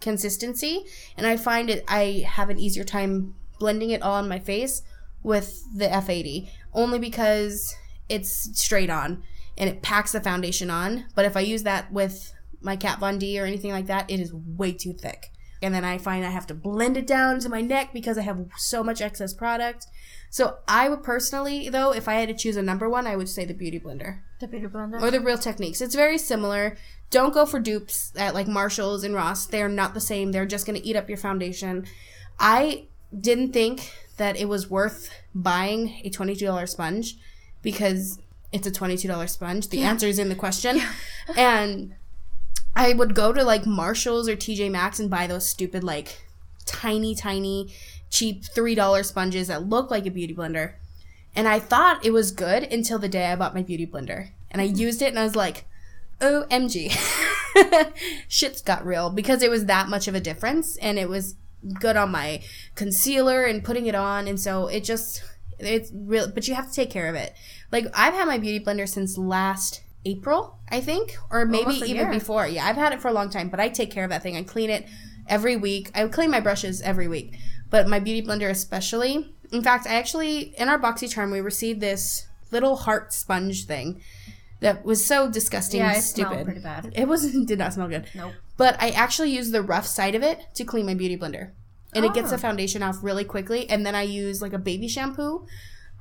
[0.00, 0.84] consistency,
[1.16, 4.82] and I find it I have an easier time blending it all on my face
[5.22, 7.74] with the F80, only because
[8.08, 9.22] it's straight on
[9.56, 11.06] and it packs the foundation on.
[11.14, 14.20] But if I use that with my Kat Von D or anything like that, it
[14.20, 15.30] is way too thick
[15.64, 18.22] and then I find I have to blend it down to my neck because I
[18.22, 19.86] have so much excess product.
[20.28, 23.30] So I would personally, though, if I had to choose a number one, I would
[23.30, 25.00] say the Beauty Blender The beauty blender.
[25.00, 25.80] or the Real Techniques.
[25.80, 26.76] It's very similar.
[27.08, 29.46] Don't go for dupes at like Marshalls and Ross.
[29.46, 30.32] They're not the same.
[30.32, 31.86] They're just going to eat up your foundation.
[32.38, 32.88] I
[33.18, 37.16] didn't think that it was worth buying a $22 sponge
[37.62, 38.18] because
[38.52, 39.70] it's a $22 sponge.
[39.70, 40.80] The answer is in the question.
[41.38, 41.94] And
[42.76, 46.22] I would go to like Marshalls or TJ Maxx and buy those stupid like
[46.66, 47.72] tiny tiny
[48.10, 50.74] cheap $3 sponges that look like a beauty blender.
[51.34, 54.30] And I thought it was good until the day I bought my beauty blender.
[54.50, 55.64] And I used it and I was like,
[56.20, 56.96] OMG.
[58.28, 61.34] Shit's got real because it was that much of a difference and it was
[61.80, 62.42] good on my
[62.74, 65.24] concealer and putting it on and so it just
[65.58, 67.34] it's real but you have to take care of it.
[67.72, 72.10] Like I've had my beauty blender since last April, I think, or maybe even year.
[72.10, 72.46] before.
[72.46, 74.36] Yeah, I've had it for a long time, but I take care of that thing.
[74.36, 74.86] I clean it
[75.26, 75.90] every week.
[75.94, 77.36] I clean my brushes every week,
[77.70, 79.34] but my beauty blender especially.
[79.54, 84.00] In fact, I actually in our BoxyCharm, we received this little heart sponge thing
[84.60, 86.44] that was so disgusting, yeah, and stupid.
[86.44, 86.92] pretty bad.
[86.94, 88.06] It was did not smell good.
[88.14, 88.32] Nope.
[88.56, 91.50] But I actually use the rough side of it to clean my beauty blender.
[91.94, 92.30] And it gets Oh.
[92.32, 93.68] the foundation off really quickly.
[93.70, 95.46] And then I use like a baby shampoo.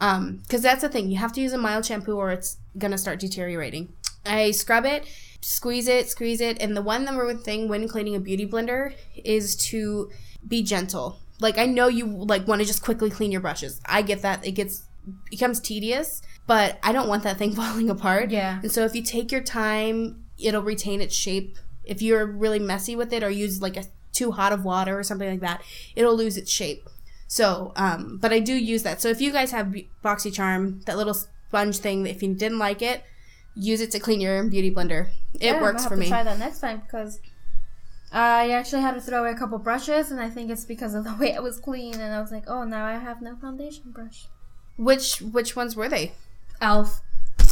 [0.01, 1.09] Um, because that's the thing.
[1.11, 3.93] You have to use a mild shampoo or it's gonna start deteriorating.
[4.25, 5.05] I scrub it,
[5.41, 8.93] squeeze it, squeeze it, and the one number one thing when cleaning a beauty blender
[9.15, 10.09] is to
[10.47, 11.19] be gentle.
[11.43, 13.81] Like I know you like want to just quickly clean your brushes.
[13.85, 14.47] I get that.
[14.47, 14.83] It gets
[15.29, 18.31] becomes tedious, but I don't want that thing falling apart.
[18.31, 18.59] Yeah.
[18.61, 21.57] And so if you take your time, it'll retain its shape.
[21.83, 23.83] If you're really messy with it or use like a
[24.13, 25.61] too hot of water or something like that,
[25.95, 26.87] it'll lose its shape.
[27.27, 29.01] So, um, but I do use that.
[29.01, 33.03] So if you guys have BoxyCharm, that little sponge thing, if you didn't like it,
[33.53, 35.09] use it to clean your beauty blender.
[35.33, 36.05] It Yeah, works for me.
[36.05, 37.19] To try that next time because
[38.13, 41.03] I actually had to throw away a couple brushes, and I think it's because of
[41.03, 41.95] the way it was clean.
[41.95, 44.27] And I was like, oh, now I have no foundation brush.
[44.77, 46.13] Which which ones were they?
[46.61, 47.01] Elf.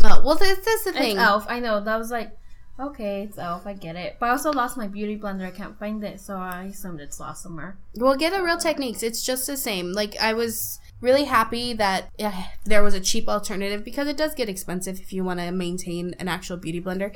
[0.04, 1.18] Oh, well, this, this is the It's thing.
[1.18, 1.46] Elf.
[1.50, 2.38] I know that was like
[2.82, 3.68] Okay, it's elf.
[3.68, 4.18] I get it.
[4.20, 5.46] But I also lost my beauty blender.
[5.46, 7.78] I can't find it, so I assumed it's lost somewhere.
[7.96, 9.04] Well, get a Real Techniques.
[9.04, 9.92] It's just the same.
[9.92, 14.34] Like I was really happy that yeah, there was a cheap alternative because it does
[14.34, 17.16] get expensive if you want to maintain an actual beauty blender.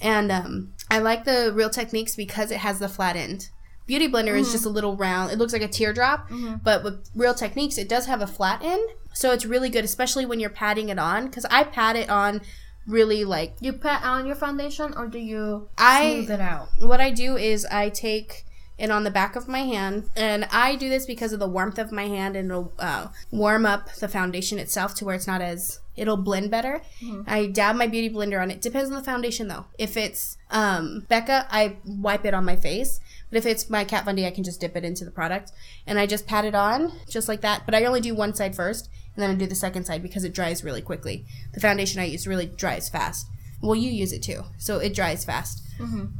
[0.00, 3.50] And um, I like the Real Techniques because it has the flat end.
[3.86, 5.32] Beauty blender is just a little round.
[5.32, 6.30] It looks like a teardrop,
[6.62, 8.80] but with Real Techniques, it does have a flat end,
[9.12, 11.26] so it's really good, especially when you're patting it on.
[11.26, 12.40] Because I pat it on
[12.86, 16.68] really like You pat on your foundation, or do you I- smooth it out?
[16.78, 18.44] what I do is I take
[18.78, 21.78] it on the back of my hand, and I do this because of the warmth
[21.78, 25.40] of my hand, and it'll uh, warm up the foundation itself to where it's not
[25.42, 26.82] as it'll blend better.
[27.26, 28.60] I dab my beauty blender on it.
[28.60, 29.66] Depends on the foundation though.
[29.78, 33.00] If it's um, Becca, I wipe it on my face.
[33.30, 35.52] But if it's my Kat Von D, I can just dip it into the product,
[35.86, 37.62] and I just pat it on just like that.
[37.64, 40.22] But I only do one side first, and then I do the second side because
[40.24, 41.24] it dries really quickly.
[41.54, 43.26] The foundation I use really dries fast.
[43.62, 45.62] Well, you use it too, so it dries fast.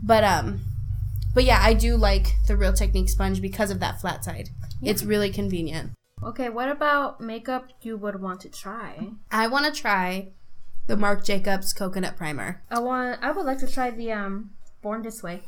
[0.02, 0.60] But um,
[1.34, 4.48] but yeah, I do like the Real Technique sponge because of that flat side.
[4.82, 5.90] It's really convenient.
[6.24, 9.10] Okay, what about makeup you would want to try?
[9.30, 10.28] I want to try
[10.86, 12.62] the Marc Jacobs coconut primer.
[12.70, 13.22] I want.
[13.22, 14.50] I would like to try the um
[14.82, 15.42] Born This Way.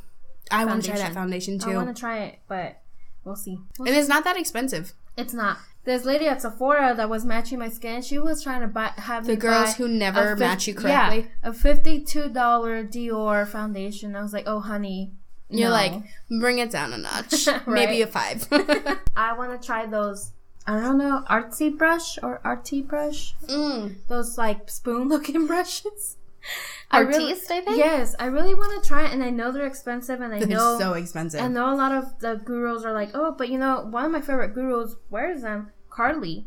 [0.51, 1.71] I want to try that foundation too.
[1.71, 2.81] I want to try it, but
[3.23, 3.59] we'll see.
[3.79, 4.93] and it's not that expensive.
[5.17, 5.57] It's not.
[5.85, 9.25] This lady at Sephora that was matching my skin, she was trying to buy have
[9.27, 11.19] The girls who never fif- match you correctly.
[11.43, 14.15] Yeah, a fifty-two dollar Dior foundation.
[14.15, 15.13] I was like, oh honey,
[15.49, 15.73] You're no.
[15.75, 15.93] like,
[16.39, 17.47] bring it down a notch.
[17.47, 17.67] Right.
[17.67, 18.47] Maybe a five.
[19.15, 20.31] I want to try those.
[20.67, 23.35] I don't know, artsy brush or arty brush.
[23.47, 23.95] mm.
[24.07, 26.17] Those like spoon-looking brushes.
[26.91, 27.77] I really- Artis, I think?
[27.77, 30.47] Yes, I really want to try it, and I know they're expensive, and I They're
[30.47, 31.41] know so expensive.
[31.41, 34.11] I know a lot of the gurus are like, oh, but you know, one of
[34.11, 36.45] my favorite gurus wears them, Carly.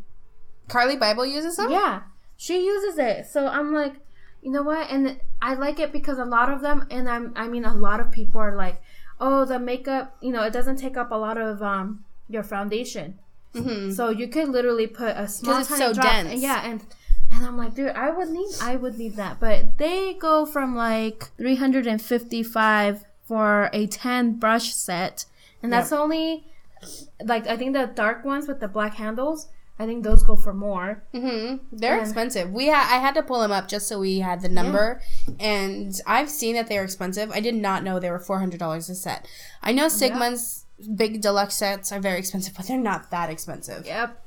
[0.67, 1.71] Carli Bybel uses them?
[1.71, 2.01] Yeah,
[2.37, 3.25] she uses it.
[3.25, 3.95] So I'm like,
[4.41, 4.89] you know what?
[4.89, 7.99] And I like it because a lot of them, and I'm, I mean, a lot
[7.99, 8.81] of people are like,
[9.19, 13.19] oh, the makeup, you know, it doesn't take up a lot of um your foundation.
[13.55, 13.91] Mm-hmm.
[13.91, 16.29] So you could literally put a small tiny so drop, dense.
[16.33, 16.85] and yeah, and
[17.31, 20.75] and I'm like, dude, I would need, I would need that, but they go from
[20.75, 25.25] like 355 for a 10 brush set,
[25.61, 26.45] and that's only
[27.23, 29.47] like I think the dark ones with the black handles.
[29.81, 31.03] I think those go for more.
[31.13, 31.63] Mm-hmm.
[31.71, 32.51] They're And- expensive.
[32.51, 35.01] We ha- I had to pull them up just so we had the number,
[35.39, 37.31] and I've seen that they're expensive.
[37.31, 39.25] I did not know they were four hundred dollars a set.
[39.63, 43.85] I know Sigma's big deluxe sets are very expensive, but they're not that expensive.
[43.85, 44.21] Yep.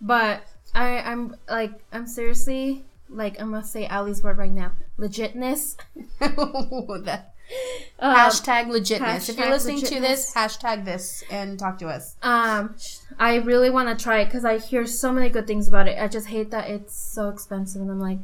[0.00, 0.42] But
[0.74, 4.72] I, I'm like, I'm seriously like, I'm gonna say Allie's word right now.
[4.98, 5.76] Legitness.
[6.20, 7.32] That-
[7.98, 9.30] Um, hashtag legitness.
[9.30, 12.14] if you're hashtag listening to this, hashtag this and talk to us.
[12.22, 12.76] Um,
[13.18, 15.98] I really want to try it because I hear so many good things about it.
[15.98, 18.18] I just hate that it's so expensive, and I'm like,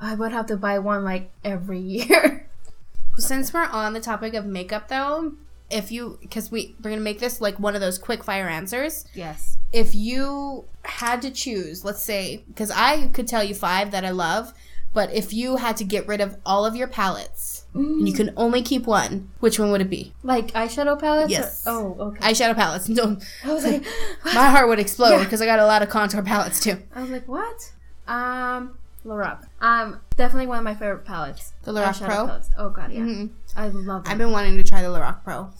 [0.00, 2.46] I would have to buy one like every year.
[3.16, 5.32] Since we're on the topic of makeup, though,
[5.72, 9.04] if you because we we're gonna make this like one of those quick fire answers.
[9.14, 9.56] yes.
[9.72, 14.10] if you had to choose, let's say, because I could tell you five that I
[14.10, 14.52] love,
[14.92, 18.34] but if you had to get rid of all of your palettes and you can
[18.36, 20.12] only keep one, which one would it be?
[20.22, 21.28] Like eyeshadow palettes.
[21.28, 21.64] or- Yes.
[21.66, 22.20] oh, okay.
[22.20, 22.88] Eyeshadow palettes.
[22.98, 23.82] No, I was like,
[24.34, 25.24] my heart would explode Yeah.
[25.24, 26.76] because I got a lot of contour palettes too.
[26.94, 27.72] I was like, what?
[28.06, 29.46] Um, Lorac.
[29.62, 31.54] Um, definitely one of my favorite palettes.
[31.62, 32.26] The Lorac Eyeshadow Pro?
[32.26, 32.50] Palettes.
[32.58, 33.00] Oh god, yeah.
[33.00, 33.30] Mhm.
[33.56, 35.50] I love I've been wanting to try the Lorac Pro.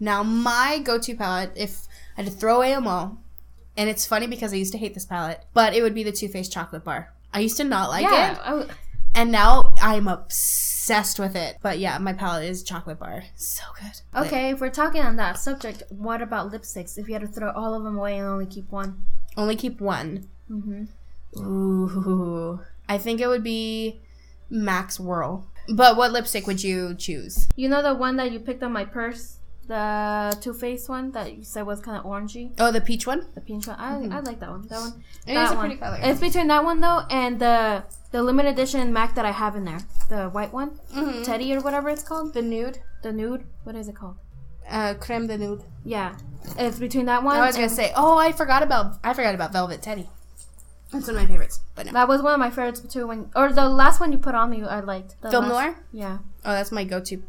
[0.00, 1.86] Now, my go-to palette, if
[2.16, 3.18] I had to throw away them all,
[3.76, 6.12] and it's funny because I used to hate this palette, but it would be the
[6.12, 7.12] Too Faced Chocolate Bar.
[7.32, 8.32] I used to not like yeah.
[8.32, 8.38] it.
[8.44, 8.66] oh,
[9.14, 11.56] and now I'm obsessed with it.
[11.62, 13.24] But yeah, my palette is chocolate bar.
[13.34, 14.24] So good.
[14.26, 16.98] Okay, if we're talking on that subject, what about lipsticks?
[16.98, 19.02] If you had to throw all of them away and only keep one.
[19.36, 20.28] only keep one.
[20.50, 20.84] Mm-hmm.
[21.40, 24.00] Ooh, I think it would be
[24.48, 25.46] Mac's Whirl.
[25.68, 27.48] But what lipstick would you choose?
[27.54, 29.38] You know the one that you picked on my purse,
[29.74, 33.20] the Too Faced one that you said was kind of orangey, Oh, the peach one.
[33.34, 33.76] the peach one.
[33.78, 34.62] I, I like that one.
[34.68, 35.04] That one.
[35.26, 35.60] It that is a one.
[35.66, 35.98] pretty color.
[36.02, 39.64] It's between that one though and the the limited edition Mac that I have in
[39.64, 41.24] there, the white one, Mhm.
[41.24, 42.78] Teddy or whatever it's called, The nude.
[43.02, 43.44] the nude.
[43.64, 44.16] What is it called?
[44.68, 45.62] Uh, creme de nude.
[45.84, 46.16] Yeah,
[46.58, 47.36] it's between that one.
[47.36, 47.92] I was gonna say.
[47.96, 48.98] Oh, I forgot about.
[49.04, 50.08] I forgot about Velvet Teddy.
[50.92, 51.60] That's one of my favorites.
[51.76, 51.92] But no.
[51.92, 53.06] that was one of my favorites too.
[53.06, 55.14] When or the last one you put on me, I liked.
[55.22, 55.74] The Film last- Noir.
[55.92, 57.22] Yeah, Oh, that's my go-to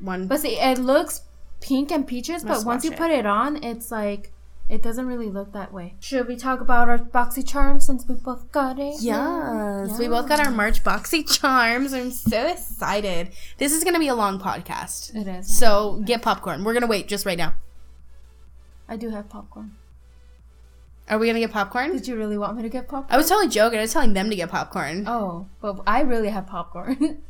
[0.00, 0.26] one.
[0.26, 1.22] but see, it looks
[1.64, 2.98] pink and peaches, but once you it.
[2.98, 4.32] put it on, it's like
[4.68, 5.94] it doesn't really look that way.
[5.98, 8.96] Should we talk about our BoxyCharms since we both got it?
[9.00, 11.94] Yes, we both got our March boxy charms.
[11.94, 13.30] I'm so excited.
[13.56, 15.14] This is gonna be a long podcast.
[15.16, 15.46] It is.
[15.54, 16.64] So get popcorn.
[16.64, 17.54] We're gonna wait just right now.
[18.88, 19.72] I do have popcorn.
[21.08, 21.92] Are we gonna get popcorn?
[21.92, 23.12] Did you really want me to get popcorn?
[23.12, 23.78] I was totally joking.
[23.78, 25.08] I was telling them to get popcorn.
[25.08, 26.96] Oh, but I really have popcorn.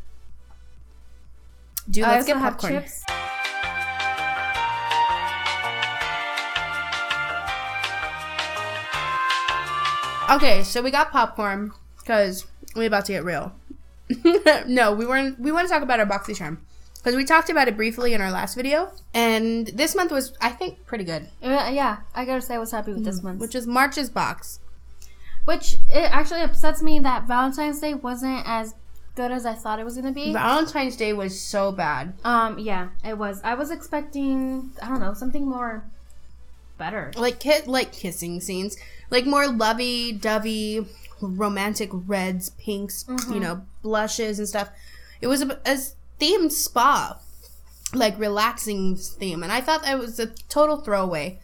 [1.91, 2.72] Dude, I let's get also have popcorn.
[2.82, 3.05] chips.
[10.31, 13.53] Okay, so we got popcorn because we're about to get real.
[14.66, 15.39] no, we weren't.
[15.39, 16.59] We want to talk about our BoxyCharm
[16.97, 20.51] because we talked about it briefly in our last video, and this month was, I
[20.51, 21.29] think, pretty good.
[21.43, 23.41] Uh, yeah, I gotta say I was happy with this month.
[23.41, 24.61] Which is March's box.
[25.45, 28.75] Which it actually upsets me that Valentine's Day wasn't as
[29.14, 30.33] good as I thought it was gonna be.
[30.33, 32.14] Valentine's Day was so bad.
[32.25, 33.41] Um, yeah, it was.
[33.45, 35.85] I was expecting I don't know something more
[36.79, 37.12] better.
[37.16, 38.77] Like ki- like kissing scenes,
[39.11, 40.86] like more lovey-dovey,
[41.20, 43.38] romantic reds, pinks, you mm-hmm.
[43.40, 44.70] know, blushes and stuff.
[45.20, 45.78] It was a, a
[46.20, 47.18] themed spa,
[47.92, 51.40] like relaxing theme, and I thought that was a total throwaway.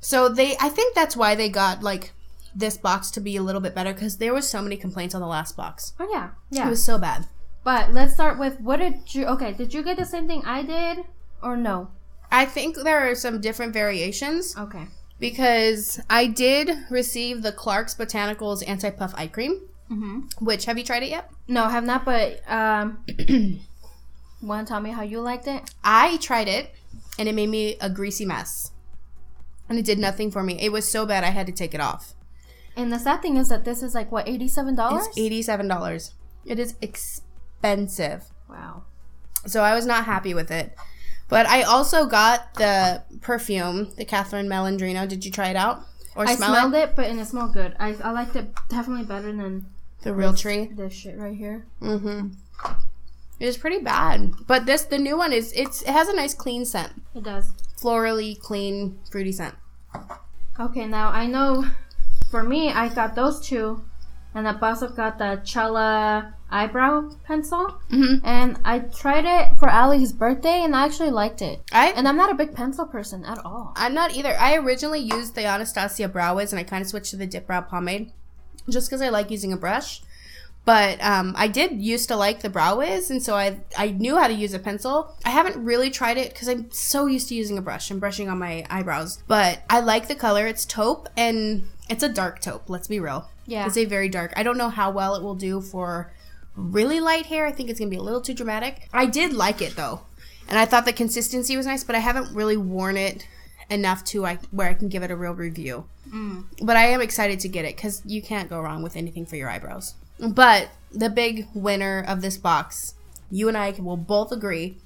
[0.00, 2.12] So they, I think that's why they got like
[2.54, 5.20] this box to be a little bit better because there was so many complaints on
[5.20, 5.94] the last box.
[5.98, 7.26] Oh yeah, yeah, It was so bad.
[7.64, 9.26] But let's start with what did you?
[9.26, 11.04] Okay, did you get the same thing I did
[11.42, 11.88] or no?
[12.30, 14.88] I think there are some different variations Okay.
[15.22, 19.62] Because I did receive the Clark's Botanicals Anti Puff Eye Cream.
[19.88, 20.44] Mm-hmm.
[20.44, 21.30] Which have you tried it yet?
[21.46, 22.04] No, I have not.
[22.04, 22.98] But um,
[24.42, 25.70] want to tell me how you liked it?
[25.84, 26.74] I tried it
[27.18, 28.72] and it made me a greasy mess.
[29.68, 30.60] And it did nothing for me.
[30.60, 32.14] It was so bad I had to take it off.
[32.76, 35.06] And the sad thing is that this is like what eighty-seven dollars.
[35.14, 36.12] It's $87.
[36.46, 38.24] It is expensive.
[38.48, 38.84] Wow.
[39.46, 40.74] So I was not happy with it.
[41.32, 45.08] But I also got the perfume, the Catherine Malandrino.
[45.08, 45.80] Did you try it out?
[46.14, 46.90] Or I smell smelled it?
[46.90, 46.94] it?
[46.94, 47.74] but and it smelled good.
[47.80, 49.64] I, I liked it definitely better than
[50.02, 50.66] The real tree.
[50.66, 51.64] this shit right here.
[51.80, 52.34] Mm-hmm.
[53.40, 54.34] It was pretty bad.
[54.46, 56.92] But this the new one is it's it has a nice clean scent.
[57.14, 57.50] It does.
[57.80, 59.54] Florally clean, fruity scent.
[60.60, 61.64] Okay, now I know
[62.30, 63.82] for me, I got those two,
[64.34, 67.80] and I also got the Chella eyebrow pencil.
[67.90, 68.24] Mm-hmm.
[68.24, 71.62] And I tried it for Allie's birthday, and I actually liked it.
[71.72, 73.72] I And I'm not a big pencil person at all.
[73.76, 74.36] I'm not either.
[74.38, 77.46] I originally used the Anastasia Brow Wiz and I kind of switched to the Dip
[77.46, 78.12] Brow Pomade
[78.68, 80.02] just because I like using a brush.
[80.64, 84.16] But um, I did used to like the Brow Wiz, and so I I knew
[84.16, 85.16] how to use a pencil.
[85.24, 88.28] I haven't really tried it because I'm so used to using a brush and brushing
[88.28, 89.20] on my eyebrows.
[89.26, 90.46] But I like the color.
[90.46, 92.70] It's taupe, and it's a dark taupe.
[92.70, 93.28] Let's be real.
[93.44, 93.66] Yeah.
[93.66, 94.32] It's a very dark.
[94.36, 96.12] I don't know how well it will do for
[96.56, 97.46] really light hair.
[97.46, 98.88] I think it's gonna be a little too dramatic.
[98.92, 100.02] I did like it though,
[100.48, 103.26] and I thought the consistency was nice, but I haven't really worn it
[103.70, 105.86] enough to I, where I can give it a real review.
[106.62, 109.36] But I am excited to get it because you can't go wrong with anything for
[109.36, 109.94] your eyebrows.
[110.18, 112.94] But the big winner of this box,
[113.30, 114.76] you and I will both agree,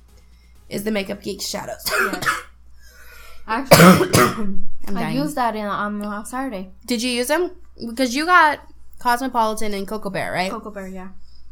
[0.68, 1.84] is the Makeup Geek Shadows.
[1.90, 2.26] Yes.
[3.48, 4.10] Actually,
[4.88, 6.70] I used that in on uh, Saturday.
[6.84, 7.52] Did you use them?
[7.86, 8.60] Because you got
[8.98, 10.50] Cosmopolitan and Cocoa Bear, right?
[10.50, 11.08] Cocoa Bear, yeah.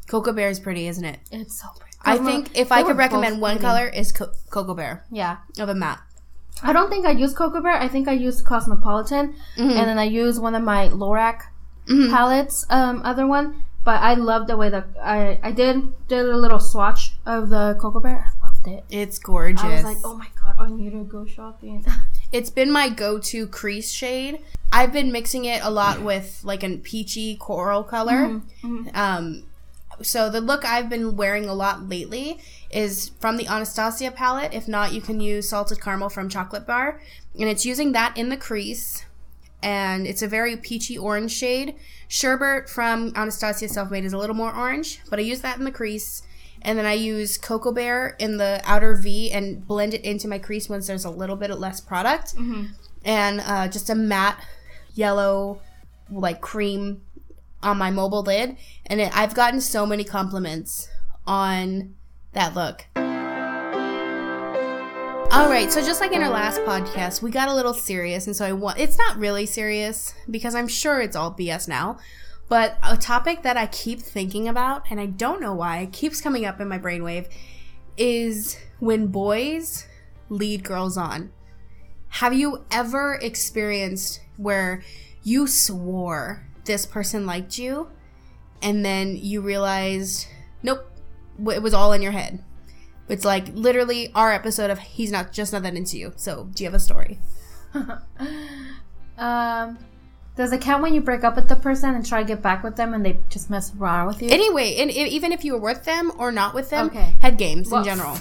[0.08, 1.20] Cocoa Bear is pretty, isn't it?
[1.30, 1.96] It's so pretty.
[2.04, 3.64] I Cosmo- think if I could recommend one pretty.
[3.66, 5.38] color is Co- Cocoa Bear Yeah.
[5.58, 6.00] of a matte.
[6.62, 7.72] I don't think I use Cocoa Bear.
[7.80, 9.70] I think I use Cosmopolitan, Mm-hmm.
[9.70, 11.40] and then I use one of my Lorac
[11.88, 12.10] Mhm.
[12.10, 13.64] palettes, um, other one.
[13.84, 17.76] But I loved the way that I I did did a little swatch of the
[17.80, 18.24] Cocoa Bear.
[18.42, 18.84] I loved it.
[18.88, 19.62] It's gorgeous.
[19.62, 21.84] I was like, oh my god, I need to go shopping.
[22.32, 24.40] It's been my go-to crease shade.
[24.72, 28.40] I've been mixing it a lot with like a peachy coral color.
[28.94, 29.44] Um,
[30.02, 32.38] so the look I've been wearing a lot lately
[32.70, 34.52] is from the Anastasia palette.
[34.52, 37.00] If not, you can use salted caramel from Chocolate Bar,
[37.38, 39.04] and it's using that in the crease.
[39.62, 41.74] And it's a very peachy orange shade.
[42.08, 45.64] Sherbert from Anastasia Self Made is a little more orange, but I use that in
[45.64, 46.22] the crease.
[46.60, 50.38] And then I use Cocoa Bear in the outer V and blend it into my
[50.38, 52.34] crease once there's a little bit less product.
[53.04, 54.38] And uh, just a matte
[54.94, 55.60] yellow,
[56.10, 57.02] like cream
[57.64, 58.56] on my mobile lid.
[58.86, 60.88] And it, I've gotten so many compliments
[61.26, 61.94] on
[62.32, 62.86] that look.
[65.34, 68.36] All right, so just like in our last podcast, we got a little serious, and
[68.36, 71.98] so I want it's not really serious because I'm sure it's all BS now.
[72.48, 76.20] But a topic that I keep thinking about, and I don't know why, it keeps
[76.20, 77.26] coming up in my brainwave,
[77.96, 79.86] is when boys
[80.28, 81.32] lead girls on.
[82.08, 84.84] Have you ever experienced where
[85.24, 87.88] you swore this person liked you,
[88.62, 90.26] and then you realized,
[90.62, 90.80] nope,
[91.50, 92.42] it was all in your head?
[93.08, 96.12] It's like literally our episode of He's Not Just Not That Into You.
[96.16, 97.18] So, do you have a story?
[99.18, 99.78] um,
[100.36, 102.64] does it count when you break up with the person and try to get back
[102.64, 104.28] with them and they just mess around with you?
[104.30, 107.14] Anyway, and even if you were with them or not with them, Okay.
[107.20, 108.16] head games Well, in general.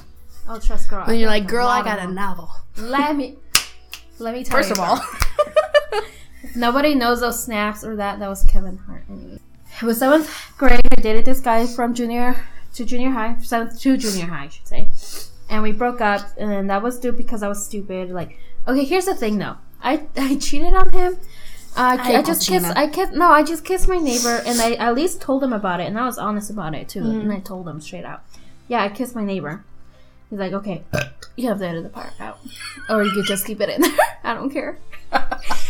[0.48, 1.06] oh, trust girl.
[1.08, 2.50] And you're like, girl, I got a novel.
[2.78, 3.38] Let me.
[4.20, 4.74] Let me tell First you.
[4.76, 5.02] of all,
[6.56, 8.20] Nobody knows those snaps or that.
[8.20, 9.04] That was Kevin Hart.
[9.10, 9.39] Anyway.
[9.82, 10.82] It was seventh grade.
[10.95, 12.45] I dated this guy from junior
[12.76, 14.88] to junior high, seventh to junior high, I should say.
[15.49, 18.12] And we broke up, and that was due because I was stupid.
[18.12, 18.38] Like,
[18.68, 19.58] okay, here's the thing though.
[19.82, 21.18] I, I cheated on him.
[21.76, 22.72] Uh, I, I just kissed.
[22.76, 23.14] I kissed.
[23.14, 25.99] No, I just kissed my neighbor, and I at least told him about it, and
[25.99, 27.01] I was honest about it too.
[27.01, 27.22] Mm.
[27.22, 28.24] And I told him straight out.
[28.68, 29.64] Yeah, I kissed my neighbor.
[30.30, 30.84] He's like, okay,
[31.36, 32.39] you have to edit of the part out,
[32.89, 33.97] or you could just keep it in there.
[34.24, 34.78] I don't care.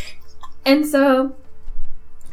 [0.66, 1.36] and so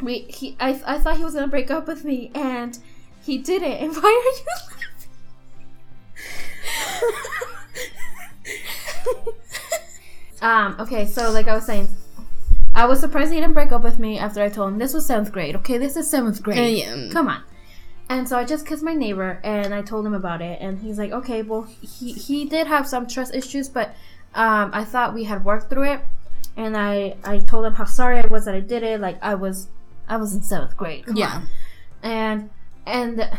[0.03, 2.79] we he I, I thought he was gonna break up with me and
[3.23, 4.77] he didn't and why are you laughing?
[10.43, 11.87] Um okay so like i was saying
[12.75, 15.05] i was surprised he didn't break up with me after i told him this was
[15.05, 16.59] seventh grade okay this is seventh grade.
[17.13, 17.43] Come on.
[18.09, 20.97] And so i just kissed my neighbor and i told him about it and he's
[20.99, 23.89] like okay well he he did have some trust issues but
[24.35, 26.01] um i thought we had worked through it
[26.61, 29.35] and i i told him how sorry i was that i did it like i
[29.35, 29.69] was
[30.11, 31.07] I was in seventh grade.
[31.07, 31.37] Come yeah.
[31.37, 31.49] On.
[32.03, 32.51] And
[32.85, 33.31] and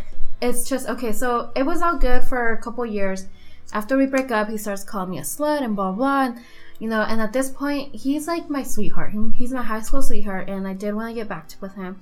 [0.42, 1.12] it's just okay.
[1.12, 3.28] So it was all good for a couple years.
[3.74, 6.26] After we break up, he starts calling me a slut and blah blah.
[6.26, 6.40] And,
[6.80, 9.14] you know, and at this point, he's like my sweetheart.
[9.36, 12.00] He's my high school sweetheart, and I did want to get back with him.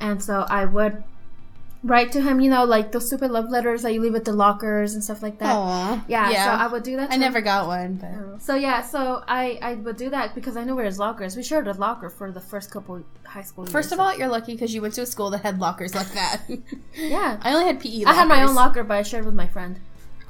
[0.00, 1.02] And so I would
[1.84, 4.32] write to him, you know, like those stupid love letters that you leave at the
[4.32, 5.54] lockers and stuff like that.
[5.54, 6.02] Aww.
[6.08, 6.44] Yeah, yeah.
[6.44, 7.10] so I would do that.
[7.10, 7.20] I him.
[7.20, 10.74] never got one, but so yeah, so I I would do that because I knew
[10.74, 11.36] where his lockers.
[11.36, 13.66] We shared a locker for the first couple high school.
[13.66, 13.92] First years.
[13.92, 16.42] of all, you're lucky because you went to a school that had lockers like that.
[16.94, 17.88] yeah, I only had PE.
[17.88, 18.06] Lockers.
[18.06, 19.78] I had my own locker, but I shared with my friend.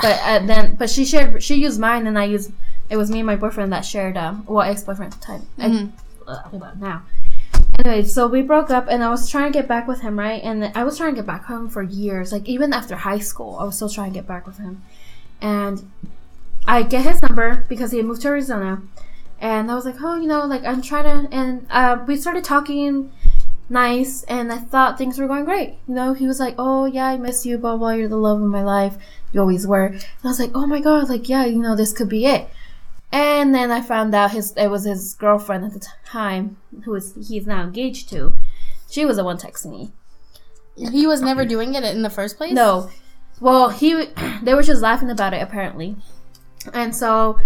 [0.00, 1.42] But uh, then, but she shared.
[1.42, 2.50] She used mine, and I used.
[2.90, 4.16] It was me and my boyfriend that shared.
[4.16, 5.46] Um, well, ex boyfriend at the time.
[5.58, 5.96] Mm-hmm.
[6.28, 7.02] I, uh, now
[7.78, 10.42] Anyway, so we broke up, and I was trying to get back with him, right?
[10.42, 12.32] And I was trying to get back home for years.
[12.32, 14.82] Like even after high school, I was still trying to get back with him.
[15.40, 15.90] And
[16.66, 18.82] I get his number because he had moved to Arizona,
[19.40, 21.34] and I was like, oh, you know, like I'm trying to.
[21.34, 23.12] And uh, we started talking
[23.68, 25.74] nice, and I thought things were going great.
[25.88, 27.90] You know, he was like, oh yeah, I miss you, blah blah.
[27.90, 28.96] You're the love of my life.
[29.32, 29.86] You always were.
[29.86, 32.48] And I was like, oh my god, like yeah, you know, this could be it.
[33.14, 37.14] And then I found out his it was his girlfriend at the time, who is
[37.28, 38.34] he's now engaged to.
[38.90, 39.92] She was the one texting me.
[40.90, 42.52] He was never doing it in the first place.
[42.52, 42.90] No,
[43.38, 44.06] well he
[44.42, 45.94] they were just laughing about it apparently,
[46.72, 47.38] and so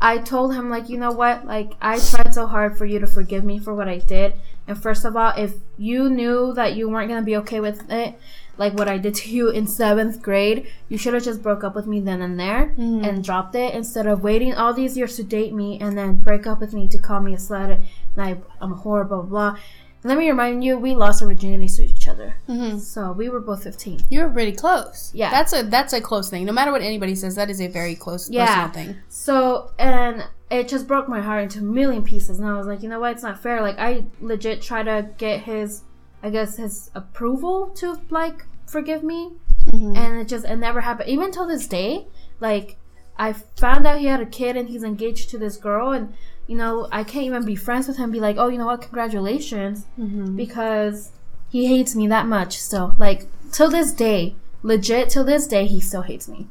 [0.00, 3.08] I told him like you know what like I tried so hard for you to
[3.08, 4.34] forgive me for what I did,
[4.68, 8.16] and first of all if you knew that you weren't gonna be okay with it,
[8.58, 11.74] like what I did to you in seventh grade, you should have just broke up
[11.74, 13.04] with me then and there mm-hmm.
[13.04, 16.46] and dropped it instead of waiting all these years to date me and then break
[16.46, 18.30] up with me to call me a slut and I,
[18.60, 19.58] am a whore, blah, blah, blah.
[20.02, 22.34] let me remind you, we lost our virginity to each other.
[22.48, 22.78] Mm-hmm.
[22.78, 24.00] So we were both 15.
[24.10, 25.12] You were pretty close.
[25.14, 25.30] Yeah.
[25.30, 26.44] That's a that's a close thing.
[26.44, 28.66] No matter what anybody says, that is a very close yeah.
[28.66, 29.02] personal thing.
[29.08, 32.40] So, and it just broke my heart into a million pieces.
[32.40, 33.12] And I was like, you know what?
[33.12, 33.60] It's not fair.
[33.60, 35.82] Like, I legit try to get his
[36.22, 39.32] I guess his approval to like forgive me,
[39.66, 39.96] mm-hmm.
[39.96, 41.08] and it just it never happened.
[41.08, 42.06] Even till this day,
[42.40, 42.76] like
[43.18, 46.14] I found out he had a kid and he's engaged to this girl, and
[46.46, 48.10] you know I can't even be friends with him.
[48.10, 48.82] Be like, oh, you know what?
[48.82, 50.36] Congratulations, mm-hmm.
[50.36, 51.12] because
[51.50, 52.58] he hates me that much.
[52.58, 56.46] Still, like till this day, legit till this day, he still hates me.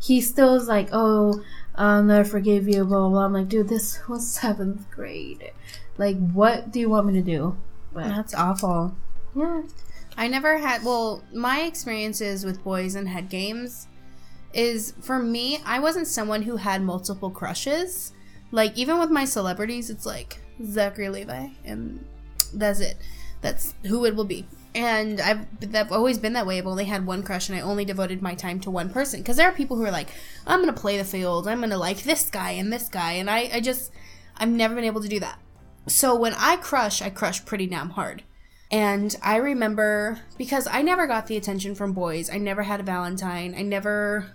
[0.00, 1.42] He still is like, oh,
[1.74, 3.08] I'll never forgive you, blah blah.
[3.10, 3.24] blah.
[3.26, 5.52] I'm like, dude, this was seventh grade.
[5.98, 7.56] Like, what do you want me to do?
[7.92, 8.94] But, That's awful.
[10.16, 13.86] I never had, well, my experiences with boys and head games
[14.52, 18.12] is for me, I wasn't someone who had multiple crushes.
[18.50, 22.04] Like, even with my celebrities, it's like Zachary Levi, and
[22.52, 22.96] that's it.
[23.40, 24.46] That's who it will be.
[24.74, 26.58] And I've, I've always been that way.
[26.58, 29.20] I've only had one crush, and I only devoted my time to one person.
[29.20, 30.08] Because there are people who are like,
[30.46, 31.46] I'm going to play the field.
[31.46, 33.12] I'm going to like this guy and this guy.
[33.12, 33.92] And I, I just,
[34.36, 35.38] I've never been able to do that.
[35.86, 38.24] So when I crush, I crush pretty damn hard.
[38.70, 42.30] And I remember because I never got the attention from boys.
[42.30, 43.54] I never had a Valentine.
[43.56, 44.32] I never,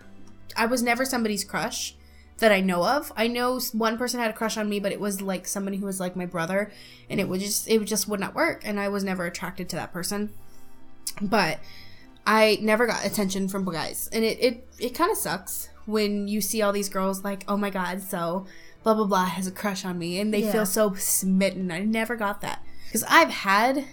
[0.58, 1.96] I was never somebody's crush
[2.40, 3.14] that I know of.
[3.16, 5.86] I know one person had a crush on me, but it was like somebody who
[5.86, 6.70] was like my brother,
[7.10, 8.62] and it would just, it just would not work.
[8.66, 10.34] And I was never attracted to that person.
[11.22, 11.60] But
[12.28, 16.42] I never got attention from guys, and it it it kind of sucks when you
[16.42, 18.48] see all these girls like, oh my god, so
[18.84, 20.52] blah blah blah has a crush on me, and they yeah.
[20.52, 21.72] feel so smitten.
[21.72, 23.86] I never got that because I've had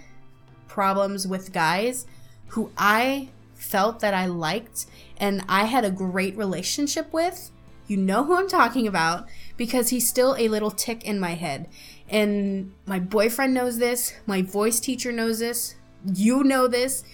[0.72, 2.06] problems with guys
[2.48, 4.86] who I felt that I liked
[5.18, 7.50] and I had a great relationship with.
[7.86, 11.68] You know who I'm talking about because he's still a little tick in my head.
[12.08, 15.74] And my boyfriend knows this, my voice teacher knows this,
[16.06, 17.04] you know this.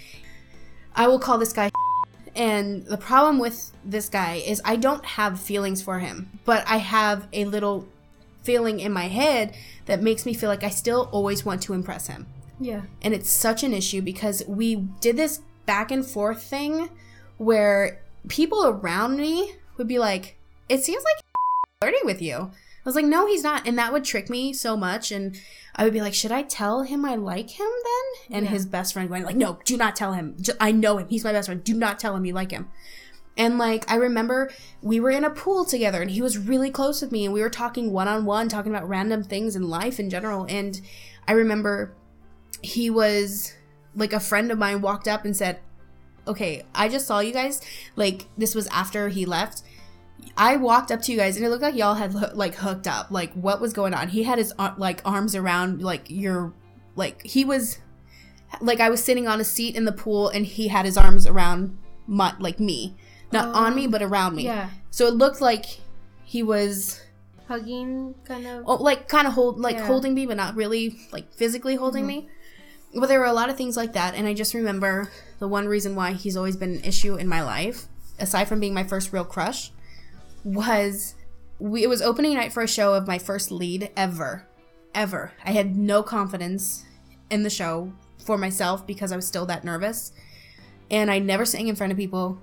[0.94, 1.70] I will call this guy
[2.36, 6.76] and the problem with this guy is I don't have feelings for him, but I
[6.76, 7.88] have a little
[8.44, 9.56] feeling in my head
[9.86, 12.26] that makes me feel like I still always want to impress him.
[12.60, 12.82] Yeah.
[13.02, 16.88] And it's such an issue because we did this back and forth thing
[17.36, 20.36] where people around me would be like,
[20.68, 21.24] "It seems like
[21.80, 24.76] flirting with you." I was like, "No, he's not," and that would trick me so
[24.76, 25.12] much.
[25.12, 25.36] And
[25.76, 28.52] I would be like, "Should I tell him I like him then?" And Yeah.
[28.52, 30.36] his best friend going like, "No, do not tell him.
[30.60, 31.06] I know him.
[31.08, 31.62] He's my best friend.
[31.62, 32.68] Do not tell him you like him."
[33.36, 34.50] And like I remember
[34.82, 37.40] we were in a pool together and he was really close with me and we
[37.40, 40.44] were talking one on one, talking about random things in life in general.
[40.48, 40.80] And
[41.28, 41.94] I remember
[42.62, 43.54] he was
[43.94, 45.60] like a friend of mine walked up and said,
[46.26, 47.60] Okay, I just saw you guys.
[47.96, 49.62] Like this was after he left.
[50.36, 53.10] I walked up to you guys and it looked like y'all had like hooked up.
[53.10, 54.08] Like what was going on?
[54.08, 56.52] He had his uh, like arms around like your
[56.96, 57.78] like he was
[58.60, 61.26] like I was sitting on a seat in the pool and he had his arms
[61.26, 62.96] around my like me.
[63.32, 64.44] Not on me oh, but around me.
[64.44, 64.70] Yeah.
[64.90, 65.66] So it looked like
[66.24, 67.02] he was
[67.46, 68.64] Hugging, kind of.
[68.66, 69.86] oh, like kind of hold like Yeah.
[69.86, 72.26] holding me but not really like physically holding mm-hmm.
[72.26, 72.28] me.
[72.94, 75.68] But there were a lot of things like that and I just remember the one
[75.68, 77.86] reason why he's always been an issue in my life
[78.18, 79.70] aside from being my first real crush
[80.42, 81.14] was
[81.58, 84.46] we, it was opening night for a show of my first lead ever
[84.94, 85.32] ever.
[85.44, 86.84] I had no confidence
[87.30, 87.92] in the show
[88.24, 90.12] for myself because I was still that nervous
[90.90, 92.40] and I never sang in front of people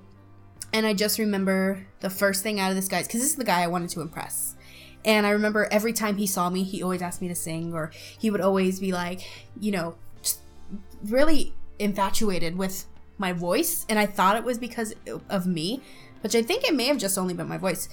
[0.72, 3.44] and I just remember the first thing out of this guy's because this is the
[3.44, 4.56] guy I wanted to impress.
[5.04, 7.92] And I remember every time he saw me, he always asked me to sing, or
[8.18, 9.22] he would always be like,
[9.60, 9.94] you know,
[11.10, 12.86] really infatuated with
[13.18, 13.86] my voice.
[13.88, 14.94] And I thought it was because
[15.28, 15.82] of me,
[16.22, 17.88] which I think it may have just only been my voice.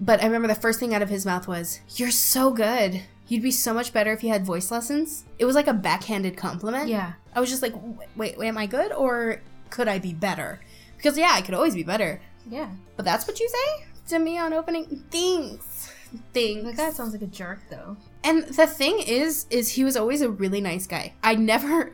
[0.00, 3.02] But I remember the first thing out of his mouth was, You're so good.
[3.28, 5.24] You'd be so much better if you had voice lessons.
[5.38, 6.88] It was like a backhanded compliment.
[6.88, 7.14] Yeah.
[7.34, 7.74] I was just like,
[8.14, 9.40] wait, wait, am I good or
[9.70, 10.60] could I be better?
[10.96, 12.20] Because yeah, I could always be better.
[12.48, 12.70] Yeah.
[12.96, 15.92] But that's what you say to me on opening things.
[16.32, 16.76] Things.
[16.76, 17.96] That sounds like a jerk, though.
[18.22, 21.14] And the thing is, is he was always a really nice guy.
[21.22, 21.92] I never,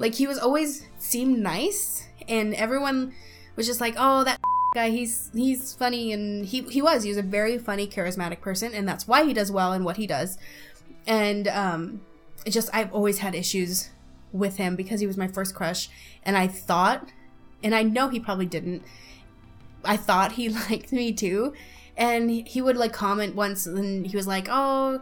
[0.00, 3.12] like, he was always seemed nice, and everyone
[3.54, 4.40] was just like, "Oh, that
[4.74, 7.02] guy, he's he's funny," and he he was.
[7.02, 9.98] He was a very funny, charismatic person, and that's why he does well in what
[9.98, 10.38] he does.
[11.06, 12.00] And um,
[12.48, 13.90] just I've always had issues
[14.32, 15.90] with him because he was my first crush,
[16.24, 17.10] and I thought,
[17.62, 18.82] and I know he probably didn't.
[19.84, 21.52] I thought he liked me too,
[21.94, 25.00] and he would like comment once, and he was like, "Oh."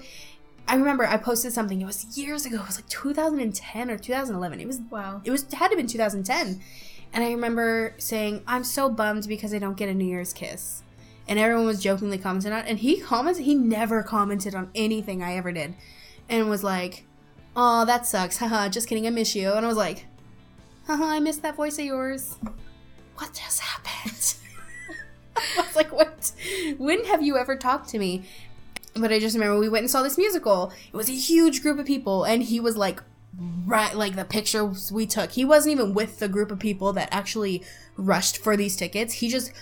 [0.69, 1.81] I remember I posted something.
[1.81, 2.57] It was years ago.
[2.57, 4.61] It was like 2010 or 2011.
[4.61, 5.23] It was Wow.
[5.25, 6.61] it was it had to have been 2010.
[7.13, 10.83] And I remember saying, "I'm so bummed because I don't get a New Year's kiss."
[11.27, 12.65] And everyone was jokingly commenting on.
[12.67, 15.75] And he commented, he never commented on anything I ever did.
[16.29, 17.05] And was like,
[17.57, 18.37] "Oh, that sucks.
[18.37, 19.07] Haha, just kidding.
[19.07, 20.05] I miss you." And I was like,
[20.87, 22.37] "Haha, I miss that voice of yours."
[23.17, 24.35] What just happened?
[25.37, 26.33] I was like, "What?
[26.77, 28.25] When have you ever talked to me?"
[28.95, 30.73] But I just remember we went and saw this musical.
[30.93, 33.03] It was a huge group of people, and he was like,
[33.67, 35.33] right, like the pictures we took.
[35.33, 37.63] He wasn't even with the group of people that actually
[37.97, 39.15] rushed for these tickets.
[39.15, 39.53] He just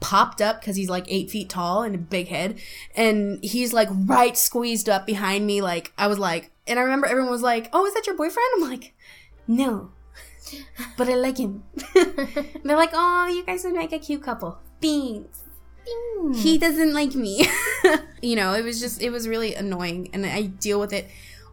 [0.00, 2.60] popped up because he's like eight feet tall and a big head,
[2.94, 5.62] and he's like right squeezed up behind me.
[5.62, 8.48] Like I was like, and I remember everyone was like, "Oh, is that your boyfriend?"
[8.56, 8.94] I'm like,
[9.46, 9.92] "No."
[10.96, 11.64] But I like him.
[11.94, 14.58] And they're like, "Oh, you guys would make a cute couple."
[15.84, 17.46] Thanks he doesn't like me.
[18.22, 20.10] you know, it was just, it was really annoying.
[20.12, 21.08] And I deal with it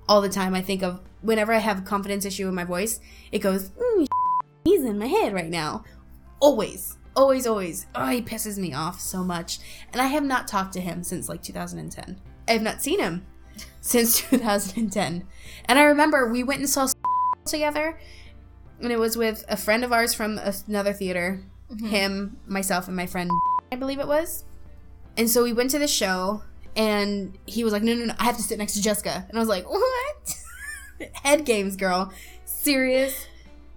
[0.07, 0.53] all the time.
[0.53, 2.99] I think of whenever I have a confidence issue in my voice,
[3.31, 4.07] it goes, mm,
[4.63, 5.83] he's in my head right now.
[6.39, 7.87] Always, always, always.
[7.95, 9.59] Oh, he pisses me off so much.
[9.91, 12.19] And I have not talked to him since like 2010.
[12.47, 13.25] I have not seen him
[13.81, 15.27] since 2010.
[15.65, 16.87] And I remember we went and saw
[17.45, 17.99] together,
[18.79, 21.43] and it was with a friend of ours from another theater,
[21.79, 23.29] him, myself, and my friend
[23.71, 24.43] I believe it was.
[25.17, 26.43] And so we went to the show,
[26.75, 29.37] and he was like, "No, no, no, I have to sit next to Jessica." And
[29.37, 30.35] I was like, "What?"
[31.23, 32.13] head games, girl,
[32.45, 33.27] serious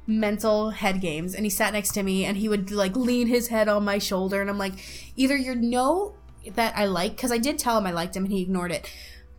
[0.06, 1.34] mental head games.
[1.34, 3.98] And he sat next to me, and he would like lean his head on my
[3.98, 4.74] shoulder, and I'm like,
[5.16, 6.14] either you know
[6.54, 8.90] that I like, because I did tell him I liked him, and he ignored it.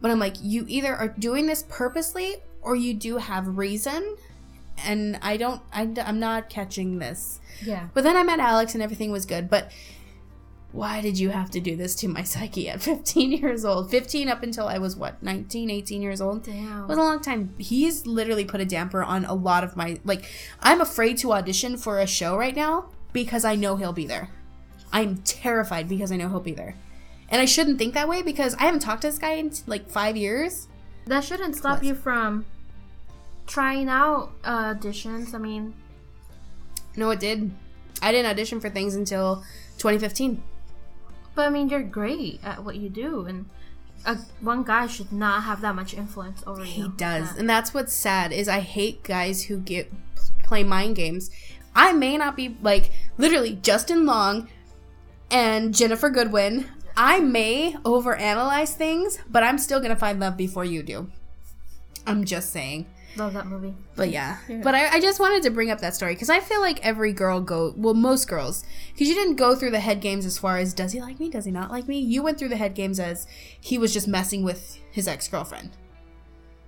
[0.01, 4.17] But I'm like, you either are doing this purposely, or you do have reason.
[4.85, 7.39] And I don't, I, I'm not catching this.
[7.63, 7.87] Yeah.
[7.93, 9.49] But then I met Alex and everything was good.
[9.49, 9.71] But
[10.75, 13.89] why did you have to do this to my psyche at 15 years old?
[13.89, 16.47] 15 up until I was what, 19, 18 years old?
[16.47, 16.87] It Damn.
[16.87, 17.53] was a long time.
[17.57, 20.25] He's literally put a damper on a lot of my like
[20.59, 24.29] I'm afraid to audition for a show right now because I know he'll be there.
[24.91, 26.75] I'm terrified because I know he'll be there.
[27.29, 29.89] And I shouldn't think that way because I haven't talked to this guy in like
[29.89, 30.67] 5 years.
[31.05, 31.85] That shouldn't stop What?
[31.85, 32.45] you from
[33.47, 35.33] trying out uh, auditions.
[35.33, 35.73] I mean,
[36.97, 37.51] No, it did.
[38.01, 39.37] I didn't audition for things until
[39.77, 40.43] 2015.
[41.35, 43.45] But I mean, you're great at what you do, and
[44.05, 46.83] uh, one guy should not have that much influence over you.
[46.83, 47.39] He does, Yeah.
[47.39, 49.91] and that's what's sad is I hate guys who get
[50.43, 51.29] play mind games.
[51.75, 54.47] I may not be like literally Justin Long
[55.29, 56.65] and Ginnifer Goodwin.
[56.95, 61.09] I may overanalyze things, but I'm still gonna find love before you do.
[62.07, 62.85] I'm just saying.
[63.17, 63.73] Love that movie.
[63.95, 66.59] But yeah, but I, I just wanted to bring up that story because I feel
[66.59, 70.25] like every girl go well, most girls, because you didn't go through the head games
[70.25, 71.99] as far as does he like me, does he not like me.
[71.99, 73.25] You went through the head games as
[73.59, 75.71] he was just messing with his ex girlfriend.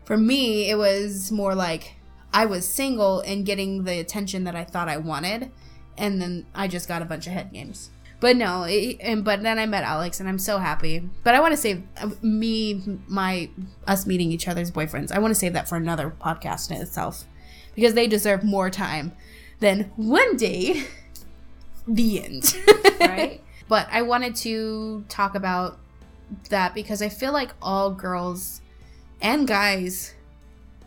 [0.06, 1.96] For me, it was more like
[2.34, 5.52] I was single and getting the attention that I thought I wanted,
[5.98, 7.90] and then I just got a bunch of head games.
[8.20, 11.08] But no, it, and but then I met Alex, and I'm so happy.
[11.24, 13.50] But I want to save uh, me, my
[13.86, 15.12] us meeting each other's boyfriends.
[15.12, 17.26] I want to save that for another podcast in itself,
[17.76, 19.12] because they deserve more time
[19.60, 20.84] than one day.
[21.90, 22.54] The end.
[23.00, 23.42] Right?
[23.70, 25.80] but I wanted to talk about
[26.50, 28.60] that because I feel like all girls
[29.22, 30.14] and guys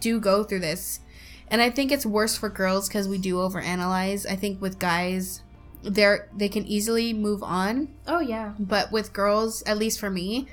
[0.00, 1.00] do go through this.
[1.48, 4.30] And I think it's worse for girls because we do overanalyze.
[4.30, 5.42] I think with guys,
[5.82, 8.54] they're they can easily move on, oh yeah.
[8.58, 10.48] but with girls, at least for me,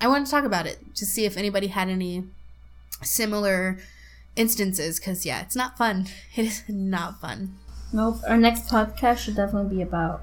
[0.00, 2.24] I want to talk about it to see if anybody had any
[3.02, 3.78] similar
[4.36, 4.98] instances.
[4.98, 6.06] Because yeah, it's not fun.
[6.36, 7.56] It is not fun.
[7.92, 8.18] Nope.
[8.28, 10.22] Our next podcast should definitely be about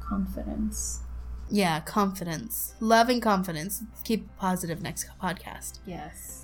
[0.00, 1.00] confidence.
[1.48, 3.82] Yeah, confidence, love, and confidence.
[4.04, 5.80] Keep positive next podcast.
[5.84, 6.39] Yes.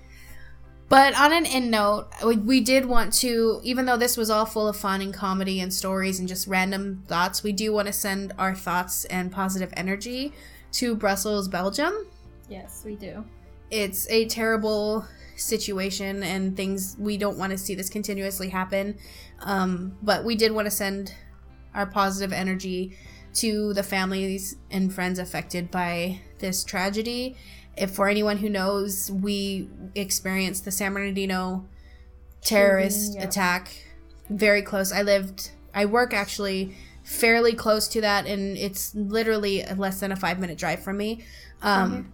[0.88, 4.46] But on an end note, we, we did want to, even though this was all
[4.46, 7.92] full of fun and comedy and stories and just random thoughts, we do want to
[7.92, 10.32] send our thoughts and positive energy
[10.72, 12.06] to Brussels, Belgium.
[12.48, 13.24] Yes, we do.
[13.70, 15.06] It's a terrible
[15.36, 18.96] situation and things, we don't want to see this continuously happen.
[19.40, 21.12] Um, but we did want to send
[21.74, 22.96] our positive energy
[23.34, 27.36] to the families and friends affected by this tragedy.
[27.76, 31.66] If for anyone who knows, we experienced the San Bernardino
[32.42, 33.28] terrorist Shooting, yep.
[33.28, 33.70] attack
[34.30, 34.92] very close.
[34.92, 40.16] I lived, I work actually fairly close to that, and it's literally less than a
[40.16, 41.24] five minute drive from me.
[41.62, 42.12] Um,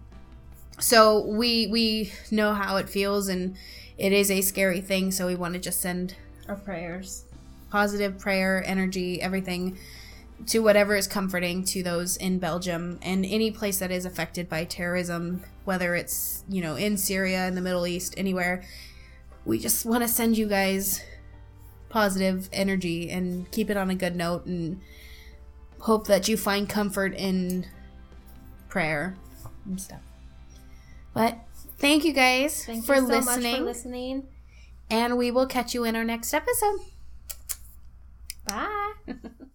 [0.79, 3.55] so we we know how it feels, and
[3.97, 5.11] it is a scary thing.
[5.11, 6.15] So we want to just send
[6.47, 7.25] Our prayers.
[7.71, 9.77] positive prayer, energy, everything
[10.47, 14.65] to whatever is comforting to those in Belgium and any place that is affected by
[14.65, 18.63] terrorism, whether it's, you know, in Syria, in the Middle East, anywhere.
[19.45, 21.03] We just want to send you guys
[21.89, 24.81] positive energy and keep it on a good note and
[25.79, 27.65] hope that you find comfort in
[28.69, 29.15] prayer
[29.65, 30.01] and stuff.
[31.13, 31.37] But
[31.77, 34.27] thank you guys Thank for you so listening, much for listening.
[34.89, 36.79] and we will catch you in our next episode.
[38.47, 38.93] Bye.